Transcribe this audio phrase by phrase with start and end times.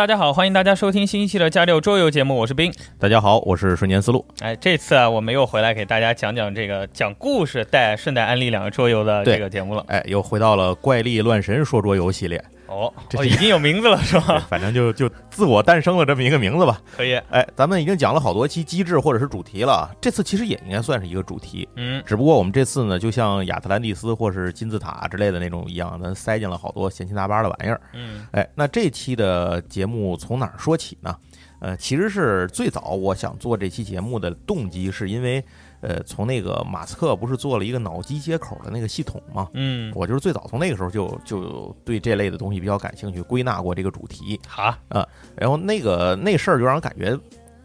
[0.00, 2.72] 大家好，欢迎大家收听新一期的加六桌游节目，我是冰。
[2.98, 4.24] 大家好，我是瞬间思路。
[4.40, 9.84] 哎，这次啊，我们又回来给大家讲讲这个讲故事带顺带安利两个桌游的这个节目了。
[9.88, 12.42] 哎，又回到了怪力乱神说桌游系列。
[12.70, 14.46] 哦，这已经有名字了是吧？
[14.48, 16.80] 反正就就自我诞生了这么一个名字吧。
[16.96, 17.14] 可以。
[17.30, 21.68] 哎，咱们已经讲了好多期机制或者是主题了，这次其实也应该算是一个主题。
[21.74, 22.00] 嗯。
[22.06, 27.80] 只不过我们这次呢，就像亚特兰蒂斯或是金字塔之类的那种一样，咱塞进了好多闲七杂八的玩意儿。
[27.92, 28.24] 嗯。
[28.30, 31.16] 哎，那这期的节目从哪儿说起呢？
[31.58, 35.44] 呃，其实是最早我想做这期节目的动机，是因为。
[35.80, 39.48] 呃，从那个马斯克不是做了一个脑机接口的那个系统嘛？
[39.54, 44.38] 嗯，我就是最早从那个时候就就对这类的东西比较感兴趣，归纳过这个主题。
[44.46, 47.18] 好啊，然后那个那事儿就让人感觉，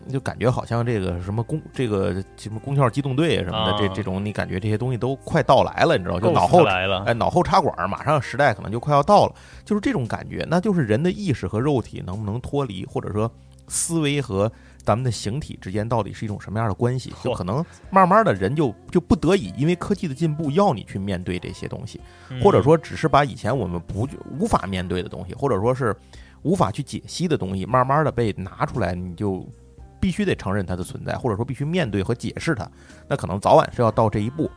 [0.10, 6.18] 就感觉好像这个什么攻这个什么攻壳机动队什么的，这这种你感觉这些东西都快到来了，你知道？
[6.18, 10.46] 就脑后来了，哎，脑后插管，马上时代可能就快要到了，就是这种感觉。
[10.50, 13.30] 那就是人的意识和肉体能不能脱离，或者说
[13.68, 14.50] 思维和。
[14.86, 17.12] 咱们的形体之间到底是一种什么样的关系？
[17.24, 22.00] 就可能慢慢的人就就不得已，因为科技的进步，要你去面对这些东西，
[22.44, 24.08] 或者说只是把以前我们不
[24.40, 25.96] 无法面对的东西，或者说是
[26.44, 29.44] 无法去解析的东西，慢慢的被拿出来，你就
[30.00, 32.70] 必须得承认它的存在，或者说必须面对和解释它。
[33.08, 34.50] 那可能早晚是要到这一步，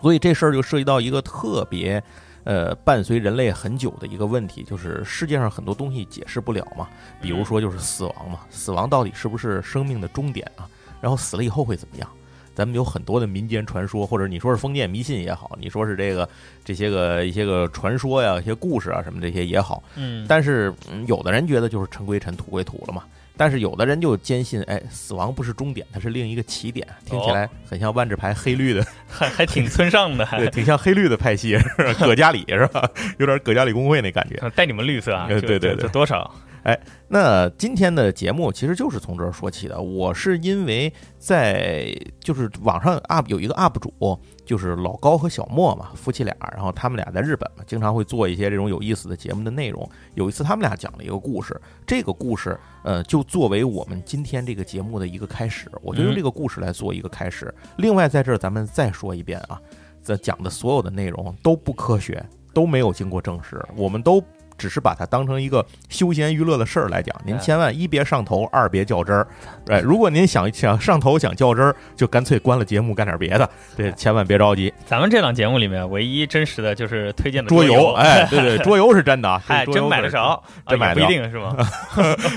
[0.00, 2.02] 所以这事儿就涉及到一个特别。
[2.46, 6.88] 呃，伴随人类很久的一个问题，就是世界上很多东西解释不了嘛。
[7.20, 10.62] 比如说，就是死亡嘛，死亡到底是不是生命的终点啊？
[11.00, 12.08] 然后死了以后会怎么样？
[12.54, 16.26] 咱们有很多的民间传说，或者你说是封建迷信也好，你说是这个
[16.64, 19.82] 这些个一些个传说呀、一些故事啊什么这些也好。
[19.96, 20.24] 嗯。
[20.28, 20.72] 但是
[21.08, 23.02] 有的人觉得就是尘归尘，土归土了嘛。
[23.36, 26.86] 但是有的人就坚信，哎，死亡不是终点，它是另一个起点。
[27.04, 32.88] 听起来很像万智牌黑绿的，还 还挺村上的， 对，挺像黑绿的派系，是葛加 里是吧？
[33.18, 34.50] 有点葛加里工会那感觉。
[34.56, 35.26] 带你们绿色啊？
[35.28, 36.32] 对对对，多少？
[36.66, 36.76] 哎，
[37.06, 39.80] 那今天的节目其实就是从这儿说起的。
[39.80, 49.88] 我是因为在就是网上 UP 有一个 UP 主，就是老高和小莫嘛，夫妻俩，然后他们俩在日本嘛，经常会做一些这种有意思的节目的内容。
[50.14, 51.54] 有一次他们俩讲了一个故事，
[51.86, 57.54] 这个故事呃就作为我们今天这个节目的一个开始，我就用这个故事来做一个开始。
[57.76, 59.60] 另外在这儿咱们再说一遍啊，
[60.02, 62.20] 这讲的所有的内容都不科学，
[62.52, 64.20] 都没有经过证实，我们都。
[64.56, 69.26] 只是把它当成一个休闲娱乐的事儿来讲，您哎千万一别上头，二别较真儿。
[69.68, 74.72] 哎，如果您想想上头想较真儿，就干脆关了节目干点别的，对，千万别着急。
[74.86, 81.56] 咱们这档节目里面唯一真实的就是推荐的桌游，游，哎，对 对，桌游是真的啊，还真买得着， 真买不一定是吗？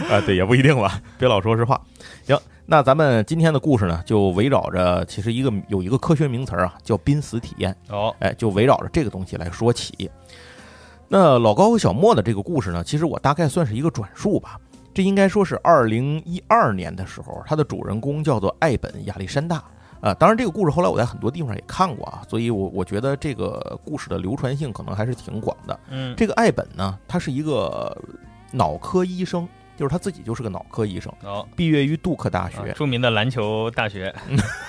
[0.10, 1.80] 啊，对，也不一定吧，别老说实话。
[2.26, 7.76] 行，那咱们今天的故事呢，就围绕着其实一个有一个科学名词儿啊，叫濒死体验。
[7.90, 10.10] 哦，哎，就围绕着这个东西来说起。
[11.10, 14.60] 那老高和小莫的这个故事呢，其实我大概算是一个转述吧。
[14.94, 19.64] 这应该说是二零一二年的时候，它的主人公叫做艾本亚历山大。
[20.02, 25.78] 啊，当然这个故事后来我在很多地方也看过啊，所以我我觉得这个故事的流传性可能还是挺广的。
[25.90, 27.94] 嗯，这个艾本呢，他是一个
[28.52, 29.46] 脑科医生，
[29.76, 32.58] 就是他自己就是个脑科医生，哦，毕业于杜克大学。
[32.60, 34.14] 啊著名的篮球大学，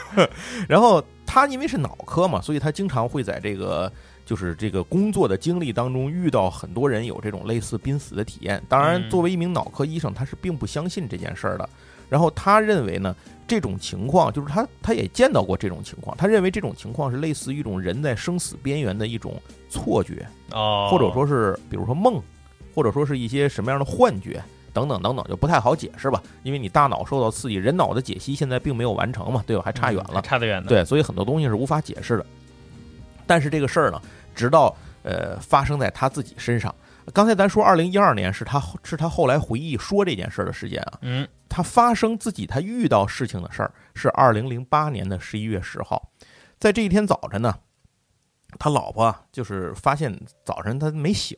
[0.69, 3.91] 然后他因为是脑科嘛，所以他经常会在这个
[4.31, 8.63] 就是这个工作的经历当中遇到很多人有这种类似濒死的体验。
[8.69, 11.69] 当然，嗯作为一名脑科医生，他是并不相信这件事儿的。
[12.09, 13.13] 然后他认为呢，
[13.45, 19.35] 这种情况就是他他也见到过这种情况，他认为这种情况是类似于一种人在生死边缘的一种
[19.69, 22.23] 错觉，哦，或者说是比如说梦，
[22.73, 24.41] 或者说是一些什么样的幻觉。
[24.73, 29.63] 等等等等，就不太好解释吧，因为你大脑受到刺激，人脑的解析现在并没有完成嘛，对吧？
[29.65, 30.23] 还差远嗯了。
[30.23, 32.25] 差得远的，对，所以很多东西是无法解释的。
[33.27, 34.01] 但是这个事儿呢，
[34.35, 36.75] 直到呃发生在他自己身上。
[37.13, 40.99] 刚才咱说，二零一二年是他是他后来回忆说这件事儿的时间啊。
[41.03, 46.11] 嗯，他发生自己他遇到事情的事儿是二零零八年的十一月十号，
[46.59, 47.53] 在这一天早晨呢，
[48.59, 51.37] 他老婆啊就是发现早晨他没醒，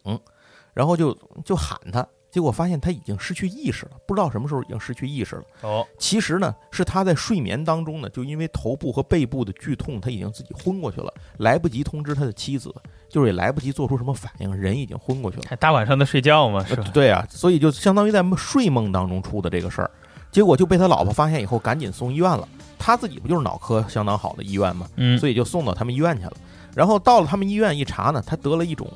[0.74, 5.42] 然后就就喊他，结果发现他已经失去意识了，不知道什么时候已经失去意识了。
[5.60, 12.74] 哦，其实呢，是他在睡眠当中呢，就因为头部和背部的剧痛，他已经自己昏过去了，来不及通知他的妻子，
[13.06, 15.56] 就是也来不及做出什么反应，人已经昏过去了。
[15.60, 16.84] 大晚上的睡觉嘛，是吧？
[16.94, 19.90] 对啊，所以就相当于在睡梦当中出的这个事儿，
[20.30, 22.48] 结果就被他老婆发现以后，赶紧送医院了。
[22.78, 24.88] 他自己不就是脑科相当好的医院吗？
[24.96, 26.32] 嗯，所以就送到他们医院去了。
[26.74, 28.90] 然后到了他们医院一查呢，他得了一种，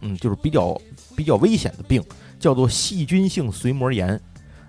[0.00, 0.76] 嗯，就是比较
[1.16, 2.02] 比较危险的病，
[2.42, 4.20] 叫做细菌性髓膜炎。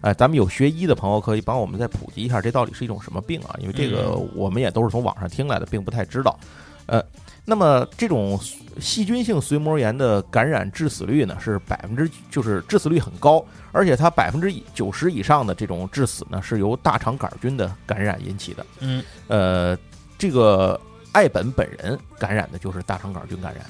[0.01, 3.55] 哎，咱们有学医的朋友可以帮我们再普及一下，这到底是一种什么病啊？
[3.59, 6.37] 因为这个我们也都是从网上听来的，并不太知道。
[6.85, 7.01] 呃，
[7.45, 8.37] 那么这种
[8.81, 18.65] 细菌性髓膜炎的感染致死率呢是百分之，就是致死率很高，而且它百分之九十以上的这种致死呢是由大肠杆菌的感染引起的。
[18.81, 19.77] 嗯，呃，
[20.17, 20.79] 这个
[21.13, 23.65] 艾本本人感染的就是大肠杆菌感染，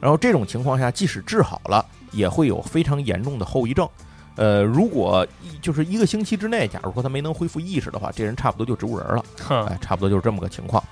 [0.00, 3.88] 然后这种情况下，即使治好了，也会有非常严重的后遗症。
[4.36, 10.82] 呃，如果一就是一个星期之内，假如说他没能恢复意识的话，这人差不多就植物人了，哼，哎，差不多就是这么个情况。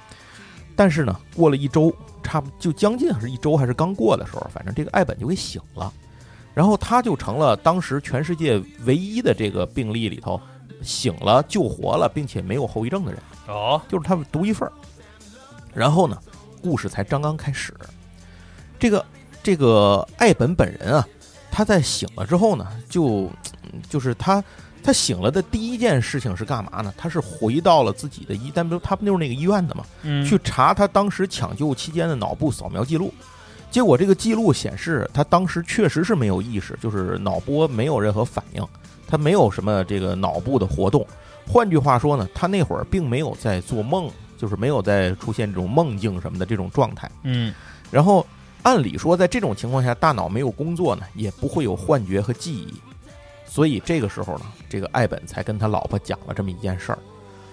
[0.76, 1.92] 但是呢，过了一周，
[2.22, 5.92] 差不就将近是一周还是刚过的时候，反正这个艾本就给醒了，
[6.54, 10.40] 然后他就成了当时全世界唯一的这个病例里头
[10.80, 13.20] 醒了、救活了，并且没有后遗症的人。
[13.48, 14.72] 哦，就是他们独一份儿。
[15.74, 16.16] 然后呢，
[16.62, 17.74] 故事才刚刚开始。
[18.78, 19.04] 这个
[19.42, 21.06] 这个艾本本人啊，
[21.50, 23.30] 他在醒了之后呢，就
[23.72, 24.42] 嗯就是他
[24.82, 26.92] 他醒了的第一件事情是干嘛呢？
[26.96, 33.12] 他是回到了自己的医，但不他不就是那个医院的嘛，嗯，去查他当时抢救期间的脑部扫描记录。
[33.70, 38.62] 结果这个记录显示，他当时确实是没有意识，就是脑波没有任何反应，
[39.06, 41.06] 他没有什么这个脑部的活动。
[41.46, 47.10] 换句话说呢，他那会儿并没有在做梦，就是没有在出现这种梦境什么的这种状态。
[47.22, 47.54] 嗯，
[47.90, 48.26] 然后
[48.62, 52.74] 按理说，在这种情况下，大脑没有工作呢，也不会有幻觉和记忆。
[53.44, 56.98] 所以这个时候呢，这个艾本才跟他老婆讲了这么一件事儿，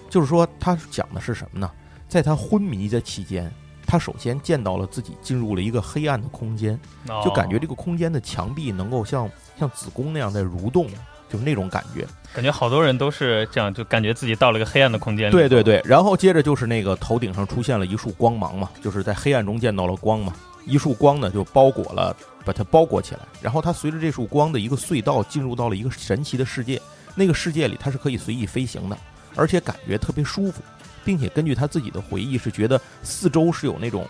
[0.08, 1.70] 就是说他讲的是什么呢？
[2.08, 3.52] 在他昏迷的期间，
[3.86, 10.88] 他首先见到了自己进入了一个黑暗的空间，哦就感觉这个空间的墙壁能够像像子宫那样在蠕动，
[11.28, 12.06] 就是那种感觉。
[12.32, 15.30] 感觉好多人都是这样，就感觉自己到了一个黑暗的空间。
[15.30, 20.32] 对对，对，然后接着就是那个头顶上出现了一束光芒嘛，就是在黑暗中见到了光嘛，
[20.70, 26.80] 一束光呢就包裹了，把它包裹起来，然后它随着这束光的一个隧道进入到了一个神奇的世界，
[27.14, 28.96] 那个世界里它是可以随意飞行的，
[29.34, 30.62] 而且感觉特别舒服，
[31.04, 34.06] 并且根据他自己的回忆是觉得四周是有那种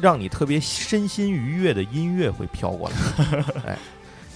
[0.00, 3.78] 让你特别身心愉悦的音乐会飘过来， 哎，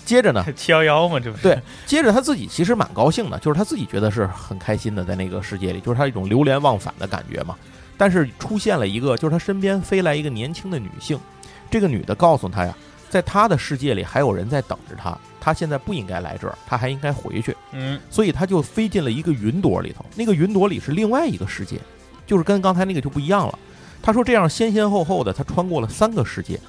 [0.05, 1.43] 接着呢，七幺幺嘛，这不是？
[1.43, 7.57] 对接着他自己其实蛮高兴的，就是他自己觉得是很开心的，在那个世界里，就是他一种流连忘返的感觉嘛。
[7.99, 11.19] 但是出现了一个，就是他身边飞来一个年轻的女性，
[11.70, 12.76] 这个女的告诉他呀，
[13.08, 17.56] 在他的世界里还有人在等着他，他现在不应该来这儿，他还应该回去。
[17.73, 21.78] 嗯，所以他就飞进了一个云朵里头，那个云朵里是另外一个世界，
[22.26, 23.58] 就是跟刚才那个就不一样了。
[24.02, 26.61] 他说这样先先后后的，他穿过了三个世界，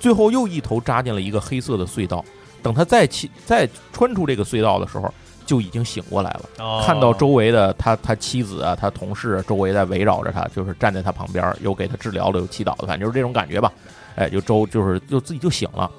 [0.00, 2.24] 最后又一头扎进了一个黑色的隧道，
[2.62, 5.12] 等他再起再穿出这个隧道的时候，
[5.46, 13.72] 就已经醒过来了，哦看到周围的他他妻子啊，他同事啊周围在围绕着他，就是站在他旁边，又给他治疗了，又祈祷的，反正就是这种感觉吧。
[14.16, 15.90] 哎，就周就是就自己就醒了，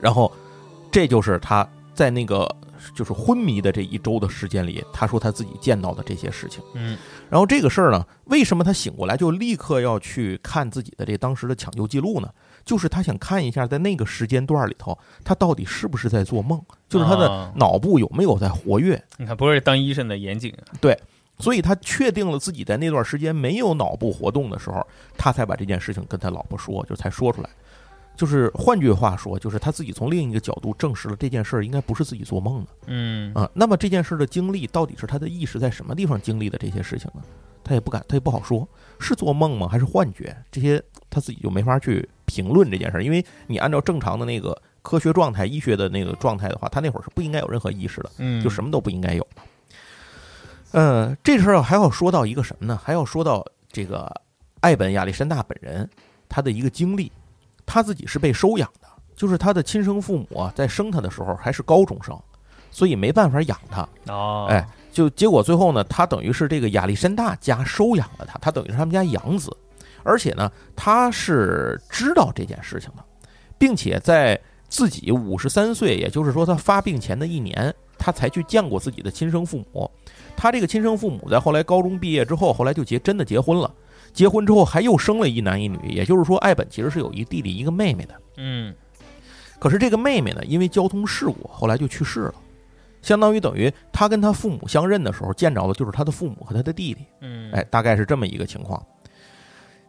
[0.00, 0.32] 然后
[0.90, 2.48] 这就是他在那个
[2.94, 6.62] 就是昏迷的这一周的时间里，他说他自己见到的这些事情。
[6.74, 6.96] 嗯
[7.28, 12.28] 然后这个事儿呢，为什么他醒过来就立刻要去看自己的这当时的抢救记录呢？
[12.64, 19.00] 就是他想看一下，在那个时间段里头，他到底是不是在做梦，就是他的啊脑部有没有在活跃。
[19.16, 20.62] 你看，不是当医生的严谨啊，
[21.38, 27.50] 所以他确定了自己在那段时间没有脑部活动的时候，他才把这件事情跟他老婆说，就才说出来。
[28.16, 33.46] 就是换句话说，就是他自己从另一个角度证实了这件事儿应该不是自己做梦的嗯啊。
[33.52, 37.20] 那么这件事的经历到底是他的意识在什么地方经历的这些事情呢？
[37.62, 38.66] 他也不敢，他也不好说，
[38.98, 39.68] 是做梦吗？
[39.68, 40.34] 还是幻觉？
[40.50, 48.10] 这些他自己就没法去评论这件事儿，因为你按照正常的那个科学状态、医学的那个状态的话，他那会儿是不应该有任何意识的。
[48.16, 49.26] 嗯，就什么都不应该有。
[50.76, 52.78] 呃，这事儿还要说到一个什么呢？
[52.84, 53.42] 还要说到
[53.72, 54.14] 这个
[54.60, 55.88] 艾本亚历山大本人
[56.28, 57.10] 他的一个经历，
[57.64, 62.14] 他自己是被收养的，就是他的亲生父母啊，在生他的时候还是高中生，
[62.70, 63.88] 所以没办法养他。
[64.12, 69.50] 哦，哎，就结果最后呢，他等于是这个亚历山大家收养了他，他等于是他们家养子，
[70.02, 73.02] 而且呢，他是知道这件事情的，
[73.56, 79.90] 并且在自己五十三岁，也就是说他发病前的一年，他才去见过自己的亲生父母。
[80.36, 83.72] 他这个亲生父母在后来高中毕业之后，后来就结真的结婚了。
[84.12, 88.14] 结婚之后还又生了一男一女，也就是说，艾本其实是有一弟弟一个妹妹的。
[88.36, 88.74] 嗯
[89.58, 92.34] 可是这个妹妹呢，因为交通事故，后来就去世了，
[93.02, 98.82] 相当于等于他跟他父母相认的时候见着的就是他的父母和他的弟弟，嗯，哎，大概是这么一个情况。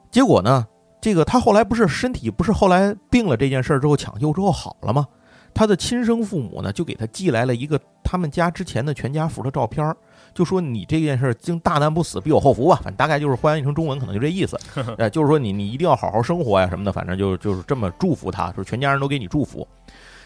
[0.10, 0.66] 结果呢，
[1.02, 5.06] 这个他后来不是身体不是后来病了这件事儿之后抢救之后好了吗？
[5.54, 9.96] 他的亲生父母呢就给他寄来了一个他们家之前的全家福的照片儿，
[10.38, 14.56] 就说你这件事儿经大难不死必有后福吧，反正大概就是翻译成中文可能就这意思，
[15.00, 19.68] 哎， 就是说你你一定要好好生活呀什么的，反正就就是这么祝福他，说全家人都给你祝福。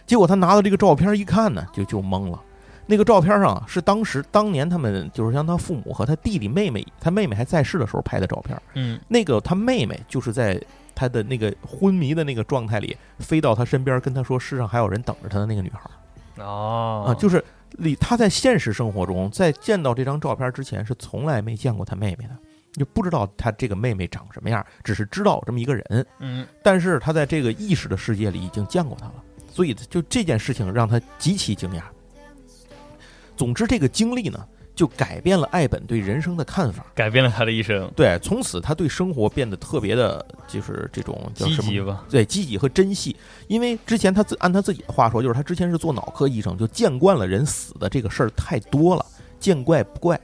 [0.06, 2.38] 结果他拿到这个照片一看呢，就就懵了。
[2.88, 8.62] 那个照片上啊是当时当年他们就是像他父母和他弟弟妹妹，他妹妹还在世的时候拍的照片。
[8.74, 10.62] 嗯那个他妹妹就是在
[10.94, 17.42] 他的那个昏迷的那个状态里飞到他身边，跟他说世上还有人等着他的那个女孩哦啊，就是
[17.78, 22.38] 里他在现实生活中在见到这张照片之前是从来没见过他妹妹的，
[22.74, 26.06] 就不知道他这个妹妹长什么样，只是知道有这么一个人。
[26.20, 31.84] 嗯但是他在这个意识的世界里已经见过他了，所以就这件事情让他极其惊讶。
[33.36, 36.86] 总之，这个经历呢，就改变了艾本对人生的看法。
[36.96, 41.64] 改变了他的一生，对，从此他对生活变得特别的，就是这种叫什么？
[41.64, 43.16] 积极吧，对，积极和珍惜。
[43.48, 49.06] 因为之前他自按他自己的话说，就是他之前是做脑科医生，就见惯了人死的这个事儿太多了，
[49.40, 50.20] 见怪不怪。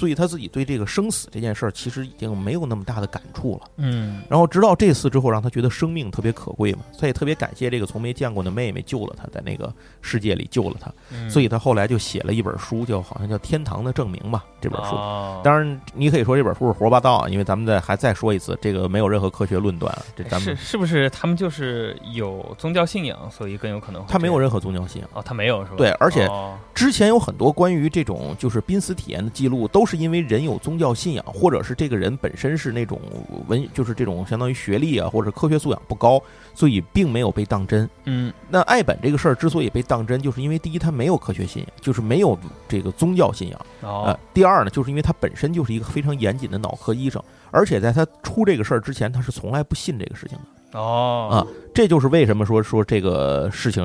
[0.00, 3.68] 所以他自己对这个生死这件事儿，其实已经没有那么大的感触了。
[3.76, 14.94] 嗯然后直到这次之后，让他觉得生命特别可贵嘛，他也特别感谢这个从没见过的妹妹救了他，在那个世界里救了他，嗯，所以他后来就写了一本书，叫好像叫《天堂的证明》吧，这本书。
[14.94, 25.10] 哦当然，你可以说这本书是胡说八道啊，因为咱们再还再说一次，这个没有任何科学论断啊，这咱们是是不是他们就是有宗教信仰，所以更有可能他没有任何宗教信仰。
[25.12, 25.76] 哦，他没有是吧？
[25.76, 33.00] 对而且哦之前有很多关于这种就是濒死体验的记录，都是因为人有宗教信仰，或者是这个人本身是那种
[33.48, 36.22] 文，就是这种相当于学历啊或者科学素养不高，
[36.54, 37.88] 所以并没有被当真。
[38.04, 43.66] 嗯那爱本这个事儿之所以被当真，就是因为第一他没有科学信仰，就是没有这个宗教信仰。
[43.82, 50.78] 呃哦，第二呢，就是因为他本身就是一个非常严谨的脑科医生，而且在他出这个事儿之前，他是从来不信这个事情的。
[50.78, 53.84] 哦啊这就是为什么说说这个事情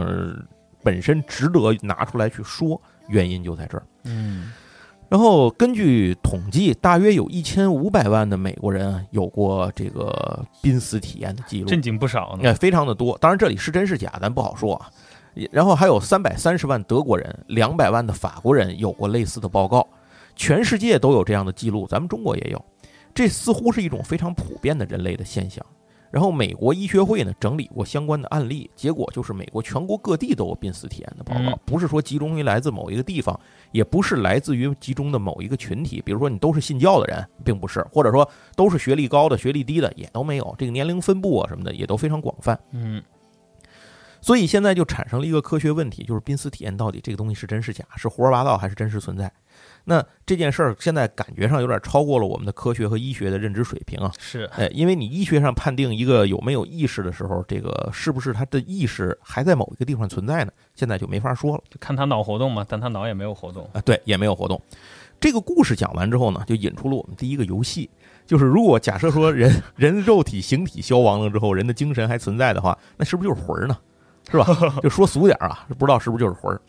[0.83, 3.83] 本身值得拿出来去说，原因就在这儿。
[4.03, 4.51] 嗯
[5.07, 13.17] 然后根据统计，大约有一千五百万的美国人啊有过这个濒死体验的记录，正经不少哎，呢，非常的多。
[13.19, 14.89] 当然这里是真是假，咱不好说啊。
[15.51, 19.88] 然后还有三百三十万德国人、两百万的法国人有过类似的报告，
[20.35, 22.65] 全世界都有这样的记录，咱们中国也有。
[23.13, 25.65] 这似乎是一种非常普遍的人类的现象。
[26.15, 31.51] 然后美国医学会呢整理过相关的案例，结果就是美国全国各地都有濒死体验的报告。
[31.51, 33.38] 嗯，不是说集中于来自某一个地方，
[33.74, 42.57] 也不是来自于集中的某一个群体，比如说你都是信教的人，并不是，或者说都是学历高的、学历低的也都没有，这个年龄分布啊什么的也都非常广泛。
[42.72, 43.03] 嗯。
[44.22, 49.29] 所以现在就产生了一个科学问题，就是濒死体验到底这个东西是真是假，是胡说八道还是真实存在？
[49.86, 54.12] 那这件事儿现在感觉上有点超过了我们的科学和医学的认知水平啊。
[54.18, 60.51] 是，哎，因为你医学上判定一个有没有意识的时候，这个是不是他的意识还在某一个地方存在呢？
[60.75, 61.63] 现在就没法说了。
[61.70, 63.70] 就看他脑活动嘛，但他脑也没有活动。
[63.74, 64.60] 啊，对，也没有活动。
[65.20, 67.89] 这个故事讲完之后呢，就引出了我们第一个游戏，
[68.25, 73.77] 就是如果假设说人人肉体形体消亡了之后，人的精神还存在的话，那是不是就是魂儿呢？
[74.30, 74.46] 是吧？
[74.82, 76.60] 就说俗点儿啊，不知道是不是就是魂儿。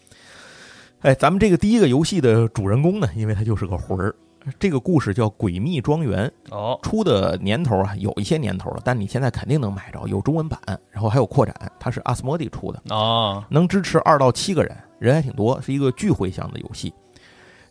[1.02, 4.14] 哎，咱们这个第一个游戏的主人公呢，因为他就是个魂儿。
[4.60, 10.60] 这个故事叫《诡秘庄园》，哦，出的年头啊有一些年头了，但你现在肯定能买着，有中文版，
[10.90, 16.94] 然后还有扩展，它是阿斯莫蒂出的，哦，能支持二到七个人，人还挺多，是一个聚会向的游戏。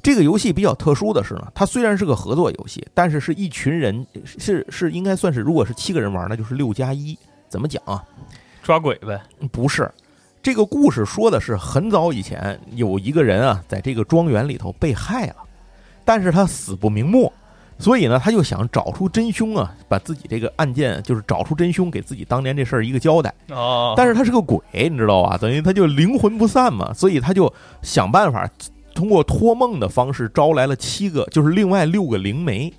[0.03, 7.17] 这个游戏比较特殊的是呢，它虽然是个合作游戏，但是是一群人，是是应该算是，如果是七个人玩，那就是六加一。
[7.47, 8.03] 怎么讲啊？
[8.61, 9.21] 抓鬼呗。
[9.49, 9.89] 不是，
[10.45, 15.37] 这个故事说的是很早以前有一个人啊，在这个庄园里头被害了，
[16.05, 17.33] 但是他死不瞑目，
[17.79, 23.33] 所以呢，他就想找出真凶啊，把自己这个案件就是找出真凶，给自己当年这事儿一个交代。
[23.49, 25.35] 哦，但是他是个鬼，你知道吧？
[25.35, 28.47] 等于他就灵魂不散嘛，所以他就想办法
[28.93, 32.71] 通过托梦的方式招来了七个，就是另外六个灵媒。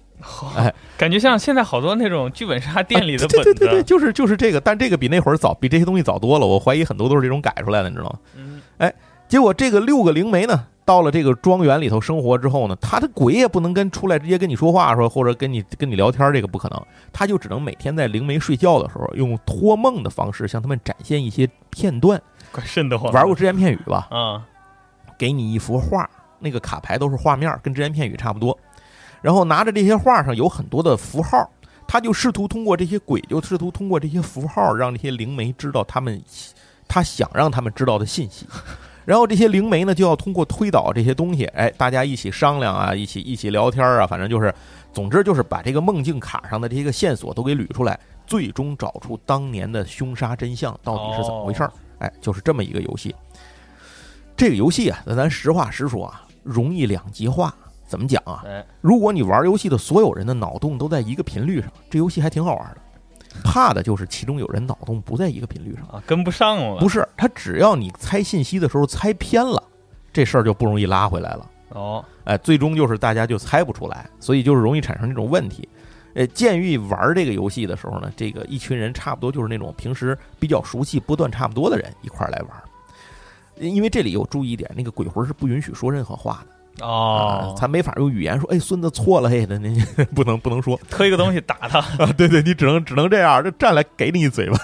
[0.56, 6.47] 哎，感觉像现在好多那种剧本杀店里的本子，对对对对，就是就是这个，但这个比那会儿早，比这些东西早多了。
[6.47, 8.18] 我怀疑很多都是这种改出来的，你知道吗？
[8.37, 8.92] 嗯，哎
[9.28, 16.80] 结果这个六个灵媒呢，到了这个庄园里头生活之后呢，他的鬼也不能跟出来直接跟你说话，说或者跟你跟你聊天，这个不可能，
[17.12, 22.23] 他就只能每天在灵媒睡觉的时候，用托梦的方式向他们展现一些片段。
[22.52, 23.12] 怪瘆得慌。
[23.12, 24.06] 玩过只言片语吧？
[24.11, 24.45] 啊，
[25.18, 28.56] 给你一幅画，那个卡牌都是画面，跟只言片语差不多。
[29.26, 31.50] 然后拿着这些画上有很多的符号，
[31.85, 36.23] 他就试图通过这些鬼，就试图通过这些符号，让这些灵媒知道他们
[36.87, 38.47] 他想让他们知道的信息。
[39.04, 44.54] 然后这些灵媒呢，就要通过推导这些东西，哎，大家一起商量啊，一起一起聊天啊，反正就是，
[44.92, 51.73] 总之就是把这个梦境卡上的这些个线索都给捋出来，最终找出当年的凶杀真相到底是怎么回事儿。
[51.99, 53.12] 哎，就是这么一个游戏。
[54.37, 57.52] 这个游戏啊，那咱实话实说啊，容易两极化。
[57.86, 58.42] 怎么讲啊？
[58.46, 62.78] 哎，如果你玩游戏的所有人的脑洞都在一个频率上，这游戏还挺好玩的。
[63.44, 66.80] 怕的就是其中有人脑洞不在一个频率上，啊，跟不上了。
[66.80, 69.62] 不是他只要你猜信息的时候猜偏了，
[70.12, 71.50] 这事儿就不容易拉回来了。
[71.68, 75.68] 哦，哎，最终就是大家就猜不出来，所以就是容易产生这种问题。
[76.14, 82.50] 呃，鉴于玩这个游戏的时候呢，这个一群人差不多就是那种平时比较熟悉、波段差不多的人一块儿来玩。
[83.58, 86.55] 因为这里有注意一点，那个鬼魂是不允许说任何话的。
[86.80, 89.73] 哦，他没法用语言说，哎，孙子错了，嘿那，那
[90.15, 94.58] 不能不能说，推个东西打他啊，对对，你只能只能这样，就站来给你一嘴巴，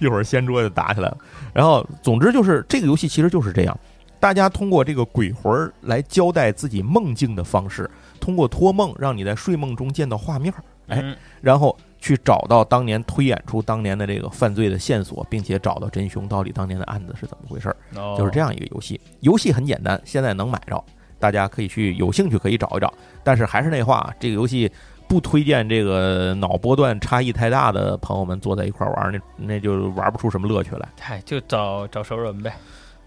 [0.00, 1.18] 一会儿掀桌就打起来了。
[1.52, 3.78] 然后，总之就是这个游戏其实就是这样，
[4.20, 10.52] 大家通过这个鬼魂来交代自己梦境的方式，通过托梦让你在睡梦中见到画面，
[10.88, 17.76] 哎，嗯然后去找到当年推演出当年的这个犯罪的线索，并且找到真凶到底当年的案子是怎么回事儿。
[17.96, 19.00] 哦就是这样一个游戏。
[19.20, 20.82] 游戏很简单，现在能买着，
[21.18, 22.92] 大家可以去有兴趣可以找一找。
[23.22, 24.70] 但是还是那话啊，这个游戏
[25.08, 30.88] 不推荐这个脑波段差异太大的朋友们坐在一块儿玩，那那就玩不出什么乐趣来。
[31.00, 32.52] 嗨，就找找熟人呗。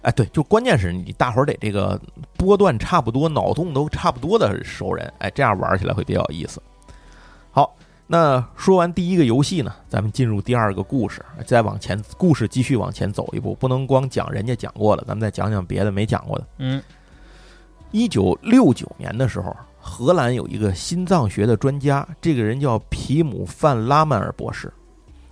[0.03, 1.99] 哎，对，就关键是你大伙儿得这个
[2.37, 6.61] 波段差不多、脑洞都差不多的熟人，哎，这样玩起来会比较有意思。
[7.51, 16.47] 好，那说完第一个游戏呢，咱们进入第二个故事，再往前，故事继续往前走一步，不能光讲人家讲过的，咱们再讲讲别的没讲过的。
[16.59, 16.81] 嗯，
[17.91, 24.71] 一九六九年的时候，荷兰有一个心脏学的专家，这个人叫皮姆范拉曼尔博士。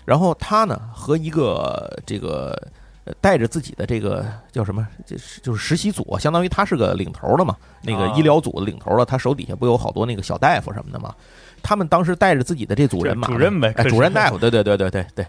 [0.05, 2.55] 然后他呢和一个这个
[3.05, 11.13] 呃带着自己的这个叫什么，就是就是实习组，相当于他是个领头的嘛，那个啊医疗组的领头的，他手底下不有好多那个小大夫什么的嘛？
[11.63, 15.25] 他们当时带着自己的这组人马，主任呗哎，主任大夫， 对对对对对对。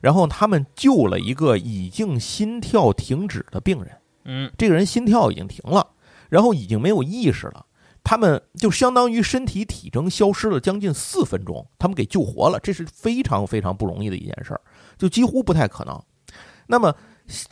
[0.00, 3.90] 然后他们救了一个已经心跳停止的病人。
[4.24, 5.84] 嗯，这个人心跳已经停了，
[6.32, 7.66] 然后已经没有意识了。
[8.02, 14.60] 他们就相当于身体体征消失了将近四分钟，他们给救活了，这是非常非常不容易的一件事儿，
[14.96, 16.02] 就几乎不太可能。
[16.66, 16.92] 那么，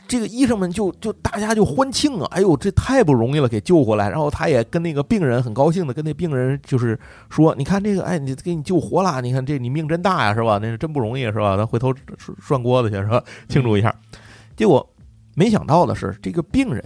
[0.07, 4.09] 这个医生们就就大家就欢庆啊，哎呦，这太不容易了，给救回来。
[4.09, 10.59] 然后他也跟那个病人很高兴的跟那病人就是说，你看这个，哎，你给你救活了，你看这你命真大呀，是吧？
[10.61, 11.55] 那是真不容易，是吧？
[11.55, 11.93] 咱回头
[12.39, 13.23] 涮锅子去，是吧？
[13.47, 13.93] 庆祝一下。
[14.57, 14.85] 结果
[15.35, 16.83] 没想到的是，这个病人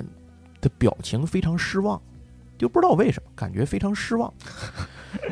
[0.65, 2.01] 的表情非常失望，
[2.57, 4.33] 就不知道为什么感觉非常失望。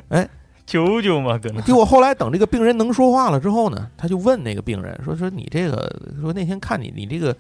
[0.10, 0.30] 哎
[0.66, 7.36] 求求嘛，可能结果后来等这个病人能说话了之后呢，他就问那个病人说：“说你这个，说那天看你，你这个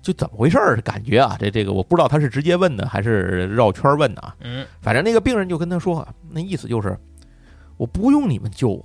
[0.00, 0.80] 就怎么回事儿？
[0.82, 4.34] 感觉啊，这这个我不知道他是直接问的还是绕圈问的啊。
[4.42, 6.96] 嗯，反正那个病人就跟他说，那意思就是
[7.76, 8.84] 我不用你们救我，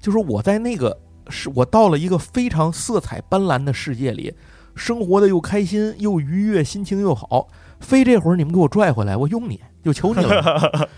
[0.00, 4.34] 就是我在那个是我到了一个非常色彩斑斓的世界里，
[4.74, 7.46] 生活的又开心又愉悦，心情又好。
[7.82, 10.88] 非这会儿你们给我拽回来，我用你就求你了。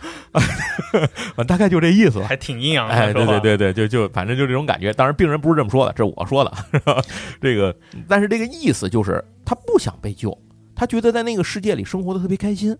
[1.49, 2.23] 大概就这意思。
[2.23, 4.93] 还挺阴阳的，哎，对对对对，就就反正就这种感觉。
[4.93, 6.53] 当然，病人不是这么说的，这是我说的。
[6.73, 7.03] 是吧
[7.41, 7.75] 这个，
[8.07, 10.37] 但是这个意思就是他不想被救，
[10.77, 12.77] 他觉得在那个世界里生活的特别开心。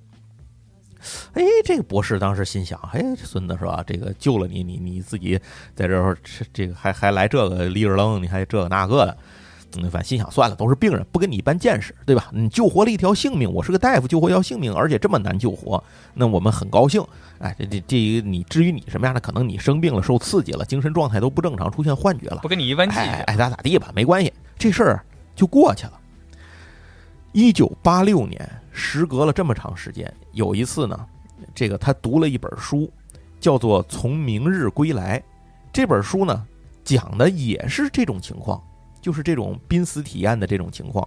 [1.33, 3.83] 哎，这个博士当时心想：哎，这孙子是吧？
[3.87, 5.39] 这个救了你，你你自己
[5.75, 9.17] 在这儿这这个还还来这个立着愣，你还这个那个的。
[9.79, 12.31] 嗯，反正心想算了，都是病人，不跟你一般见识，对吧？
[12.33, 15.83] 你救活了一条性命，我是个大夫，救活一条性命，而且这么难救活，
[16.15, 17.05] 那我们很高兴。
[17.39, 23.03] 哎，这这这你至于你什么样的，可能你生病了，受刺激了，精神状态都不正常，出现幻觉了，不跟你一般计较。
[23.03, 25.93] 哎爱咋咋地吧，没关系，这事儿就过去了。
[27.33, 30.99] 一九八六年，时隔了这么长时间，有一次呢，
[31.53, 32.89] 这个他读了一本书，
[33.41, 35.19] 叫做《从明日归来》。
[35.73, 36.47] 这本书呢，
[36.85, 38.63] 讲的也是这种情况，
[39.05, 41.07] 就是这种濒死体验的这种情况。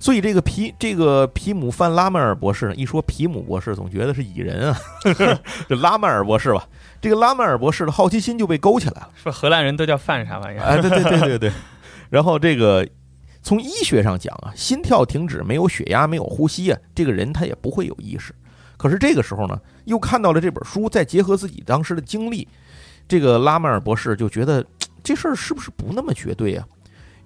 [0.00, 4.78] 所以这个皮这个皮姆范拉曼尔博士呢，一说皮姆博士，总觉得是蚁人啊，
[5.68, 6.66] 这拉曼尔博士吧，
[7.00, 9.10] 这个拉曼尔博士的好奇心就被勾起来了。
[9.14, 10.64] 说荷兰人都叫范啥玩意儿？
[10.64, 11.52] 哎，对对对对对。
[12.10, 12.84] 然后这个
[13.40, 18.34] 从医学上讲啊，心跳停止，没有血压，没有呼吸啊，这个人他也不会有意识。
[18.76, 22.46] 可是这个时候呢，又看到了这本书，再结合自己当时的经历，
[23.08, 24.64] 这个拉曼尔博士就觉得
[25.02, 26.64] 这事儿是不是不那么绝对啊？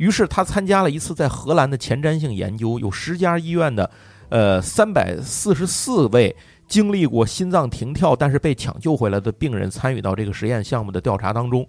[0.02, 3.88] 于是他参加了一次在荷兰的前瞻性研究，有十家医院的，
[4.30, 6.34] 呃，三百四十四位
[6.66, 11.64] 经历过心脏停跳但是被抢救回来的病人参与到这个实验项目的调查当中。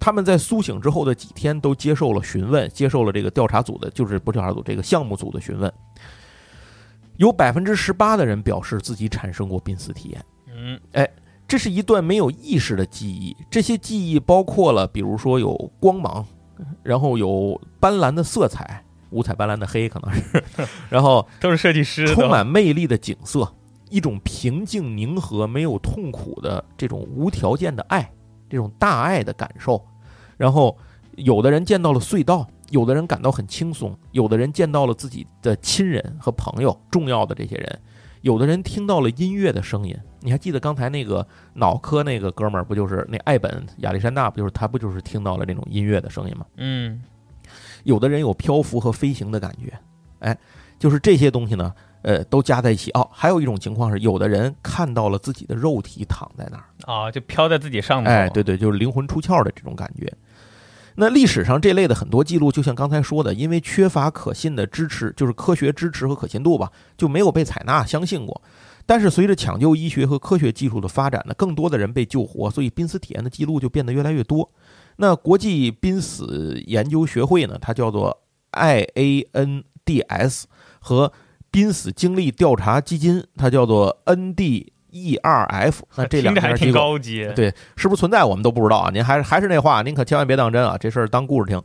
[0.00, 5.70] 他们在苏醒之后的几天都接受了询问，接受了这个调查组的，就是不是调查组这个项目组的询问。
[7.18, 10.24] 有百分之十八的人表示自己产生过濒死体验。
[10.56, 10.80] 嗯，
[11.46, 16.26] 这是一段没有意识的记忆，这些记忆包括了，比如说有光芒，
[16.82, 20.44] 然后有斑斓的色彩，五彩斑斓的黑可能是，
[20.90, 23.52] 然后 都是设计师，充满魅力的景色，
[23.90, 28.10] 一种平静宁和、没有痛苦的这种无条件的爱，
[28.48, 29.84] 这种大爱的感受。
[30.36, 30.76] 然后，
[31.16, 37.80] 有的人见到了隧道，有的人感到很轻松，有的人见到了自己的亲人和朋友，重要的这些人，
[38.22, 39.96] 有的人听到了音乐的声音。
[40.24, 46.46] 你还记得刚才那个脑科那个哥们儿，不就是那艾本亚历山大，不就是他不就是听到了那种音乐的声音吗？
[46.56, 47.02] 嗯，
[47.82, 49.78] 有的人有漂浮和飞行的感觉，
[50.20, 50.34] 哎，
[50.78, 52.90] 就是这些东西呢，呃，都加在一起。
[52.92, 58.10] 哦，还有一种情况是，有的人看到了自己的肉体躺在那儿，啊，就飘在自己上面。
[58.10, 60.10] 哎，对对，就是灵魂出窍的这种感觉。
[60.96, 68.40] 那历史上这类的很多记录，就像刚才说的，因为缺乏可信的支持，就是科学支持和可信度吧，就没有被采纳、相信过。
[68.86, 74.50] 但是随着抢救医学和科学技术的发展呢，更多的人被救活，所以濒死体验的记录就变得越来越多。
[74.96, 80.44] 那国际濒死研究学会呢，它叫做 IANDS
[80.80, 81.12] 和
[81.50, 85.74] 濒死经历调查基金，它叫做 NDERF。
[85.96, 87.28] 那这两听着还挺家机构高级。
[87.34, 88.90] 对，是不是存在我们都不知道啊。
[88.92, 91.60] 您还是还是那话，您可千万别当真啊，这事儿当故事听。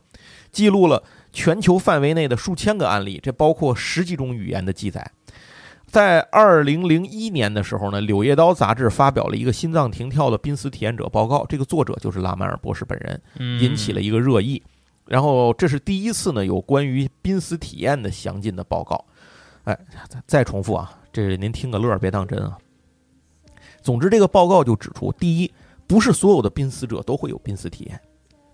[0.50, 1.02] 记录了
[1.32, 5.08] 全球范围内的数千个案例，这包括十几种语言的记载。
[5.90, 14.62] 在二零零一年的时候呢，《柳叶刀》杂志发表了一个心脏停跳的濒死体验者报告，这个作者就是拉曼尔博士本人，嗯，引起了一个热议。
[15.06, 19.04] 然后这是第一次呢有关于濒死体验的详尽的报告。
[19.64, 19.76] 哎，
[20.08, 22.56] 再再重复啊，这是您听个乐儿，别当真啊。
[23.82, 25.52] 总之，这个报告就指出：第一，
[25.88, 27.98] 不是所有的濒死者都会有濒死体验；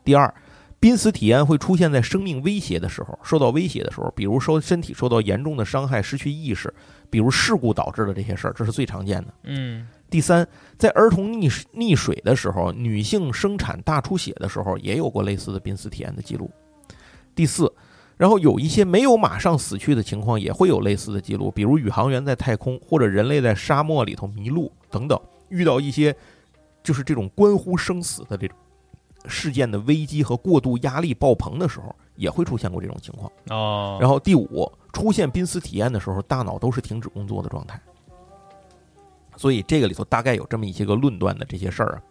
[0.02, 0.32] 第二，
[0.78, 6.72] 濒死体验会出现在生命威胁的时候，受到威胁的时候，比如说身体受到严重的伤害、失去意识，
[7.10, 9.34] 比如事故导致的这些事儿，这是最常见的。
[9.44, 16.50] 嗯，第三，在儿童溺溺水的时候，女性生产大出血的时候，也有过类似的濒死体验的记录。
[17.34, 17.72] 第四，
[18.16, 26.14] 然后有一些没有马上死去的情况，也会有类似的记录，比如宇航员在太空，或者人类在沙漠里头迷路等等，遇到一些
[26.84, 28.56] 就是这种关乎生死的这种
[29.28, 33.30] 事件的危机和过度压力爆棚的时候，也会出现过这种情况。
[33.50, 37.80] 哦，然后第五，出现濒死体验的时候，大脑都是停止工作的状态。
[39.36, 42.02] 所以这个里头大概有这么一些个论断的这些事儿啊。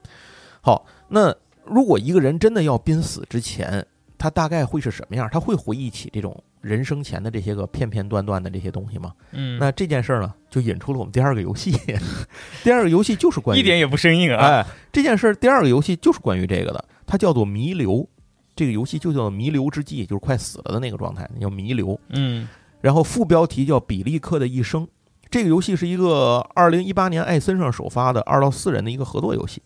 [0.62, 3.86] 好，那如果一个人真的要濒死之前，
[4.18, 5.28] 他大概会是什么样？
[5.32, 9.12] 他会回忆起这种人生前的这些个片片段段的这些东西吗？
[9.32, 11.72] 嗯，那这件事儿呢，就引出了我们第二个游戏。
[12.64, 14.46] 第二个游戏就是关于一点也不生硬啊。
[14.46, 18.08] 哎，这件事儿第二个游戏就是关于这个的，它叫做弥留。
[18.56, 22.00] 这个游戏就叫弥留之际，就是快死了的那个状态，叫弥留。
[22.10, 22.48] 嗯
[22.82, 24.88] 然后副标题叫比利克的一生。
[25.30, 29.62] 这个游戏是一个二零一八年艾森上首发的二到四人的一个合作游戏。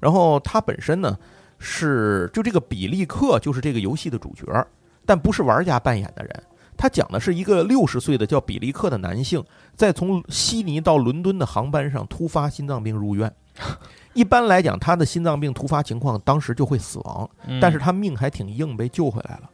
[0.00, 1.18] 然后它本身呢
[1.58, 4.66] 是就这个比利克就是这个游戏的主角，
[5.04, 6.42] 但不是玩家扮演的人。
[6.74, 9.44] 他讲的是一个六十岁的叫比利克的男性，
[9.76, 13.30] 在从悉尼到伦敦的航班上突发心脏病入院。
[14.14, 19.50] 一般来讲，他的心脏病突发情况当时就会死亡，嗯但是他命还挺硬，被救回来了。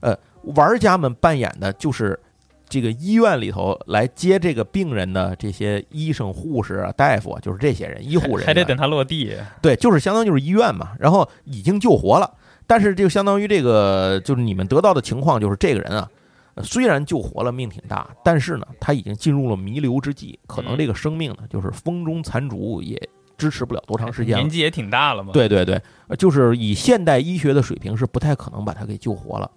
[0.00, 0.16] 呃，
[0.54, 2.18] 玩家们扮演的就是
[2.68, 9.34] 这个医院里头来接这个病人的这些医生、护士啊、大夫啊，就是这些人，医护人员还得等他落地。
[9.62, 12.30] 对，就是相当于就是医院嘛，然后已经救活了，
[12.66, 16.08] 但是就相当于这个就是你们得到的情况就是这个人啊，
[16.54, 23.00] 呃虽然救活了，命挺大，但是呢，他已经进入了弥留之际，可能这个生命呢就是风中残烛，也
[23.36, 24.48] 支持不了多长时间了年。
[24.48, 29.50] 纪也挺大了嘛。，对对对，呃就是以现代医学的水平是不太可能把他给救活了，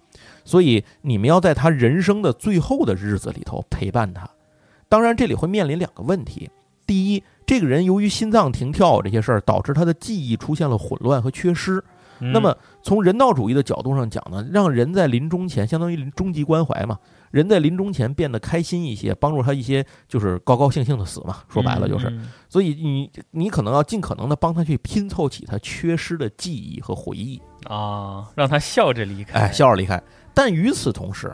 [0.44, 4.28] 所以你们要在他人生的最后的日子里头陪伴他。
[4.88, 6.50] 当然，这里会面临两个问题：
[6.86, 11.82] 第一，这个人由于心脏停跳这些事儿，导致他的记忆出现了混乱和缺失。
[12.22, 16.98] 嗯、那么从人道主义的角度上讲呢，让人在临终前，相当于临终极关怀嘛，
[17.30, 21.38] 人在临终前变得开心一些，帮助他一些，就是高高兴兴的死嘛。
[21.48, 29.38] 说白了就是，嗯所以你你可能要尽可能的帮他去拼凑起他缺失的记忆和回忆，啊，让他笑着离开。
[29.38, 30.02] 哎，笑着离开。
[30.34, 31.32] 但与此同时，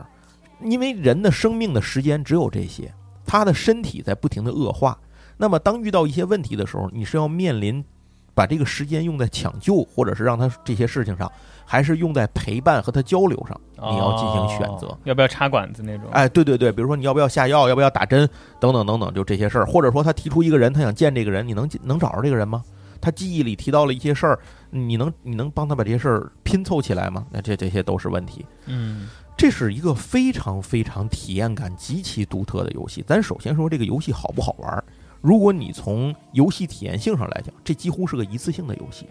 [0.63, 2.93] 因为人的生命的时间只有这些，
[3.25, 4.99] 他的身体在不停的恶化。
[5.37, 7.83] 那么当遇到一些问题的时候，你是要面临
[8.33, 11.31] 把这个时间用在抢救，或者是让他这些事情上，
[11.69, 13.59] 还是用在陪伴和他交流上？
[13.75, 14.97] 你要进行选择哦。
[15.03, 16.09] 要不要插管子那种？
[16.11, 18.27] 哎，对对对，比如说你要不要下药，要不要打针，
[18.57, 19.65] 等等等等，就这些事儿。
[19.65, 22.63] 或者说他提出一个人，他想见这个人，你能能找着这个人吗？
[23.01, 24.39] 他记忆里提到了一些事儿，
[24.71, 27.27] 你能你能帮他把这些事儿拼凑起来吗？
[27.29, 28.45] 那这这些都是问题。
[28.65, 33.03] 嗯这是一个非常非常体验感极其独特的游戏。
[33.05, 34.83] 咱首先说这个游戏好不好玩儿。
[35.21, 39.05] 如果你从游戏体验性上来讲，这几乎是个一次性的游戏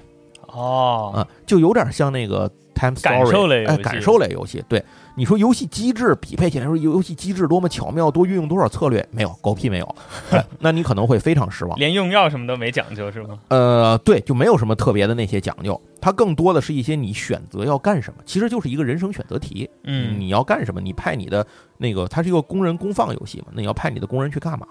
[0.48, 4.62] 哦，啊，就有点像那个 Time Story 感受类游哎，感受类游戏。
[4.68, 9.94] 对，你说游戏机制匹配起来说游戏机制多么巧妙，多运用多少策略，没有，狗屁没有。
[10.30, 11.78] 哎那你可能会非常失望。
[11.78, 13.38] 连用药什么都没讲究是吗？
[13.48, 19.68] 呃，对，就没有什么特别的那些讲究，它更多的是一些你选择要干什么，其实就是一个人生选择题。
[19.84, 20.80] 嗯你要干什么？
[20.80, 21.46] 你派你的
[21.78, 24.66] 那个，它是一个工人公放游戏嘛，那你要派你的工人去干嘛？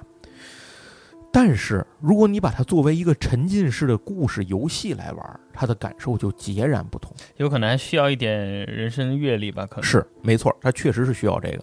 [1.36, 7.14] 但是如果你把它作为一个沉浸式的故事游戏来玩，它的感受就截然不同。
[7.36, 8.34] 有可能还需要一点
[8.66, 9.66] 人生阅历吧？
[9.66, 11.62] 可能是没错，它确实是需要这个。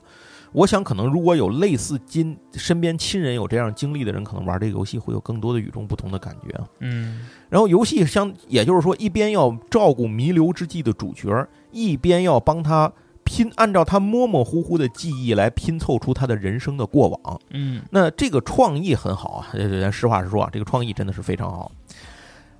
[0.53, 6.69] 我想，可能如果有类似今身边亲人有这样经历的人，可能玩这个游戏会有更多的与众不同的感觉啊。
[6.81, 12.93] 嗯然后游戏相，也就是说，一边要照顾弥留之际的主角，一边要帮他
[13.25, 17.41] 拼，按照他模模糊糊的记忆来拼凑出他的人生的过往。
[17.51, 21.71] 嗯那这个创意很好啊，呃咱实话实说啊，这个创意真的是非常好。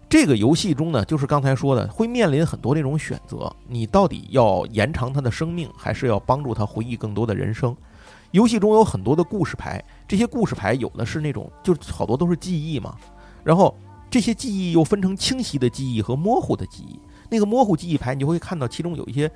[0.09, 7.75] 这个游戏中呢，就是刚才说的，会面临很多这种选择，你到底要延长他的生命，还是要帮助他回忆更多的人生？
[8.33, 12.95] 游戏中有很多的故事牌，这些故事牌有的是那种，就是好多都是记忆嘛，
[13.43, 13.75] 然后
[14.11, 17.01] 这些记忆又分成清晰的记忆和模糊的记忆。
[17.31, 19.31] 那个模糊记忆牌，你就会看到其中有一些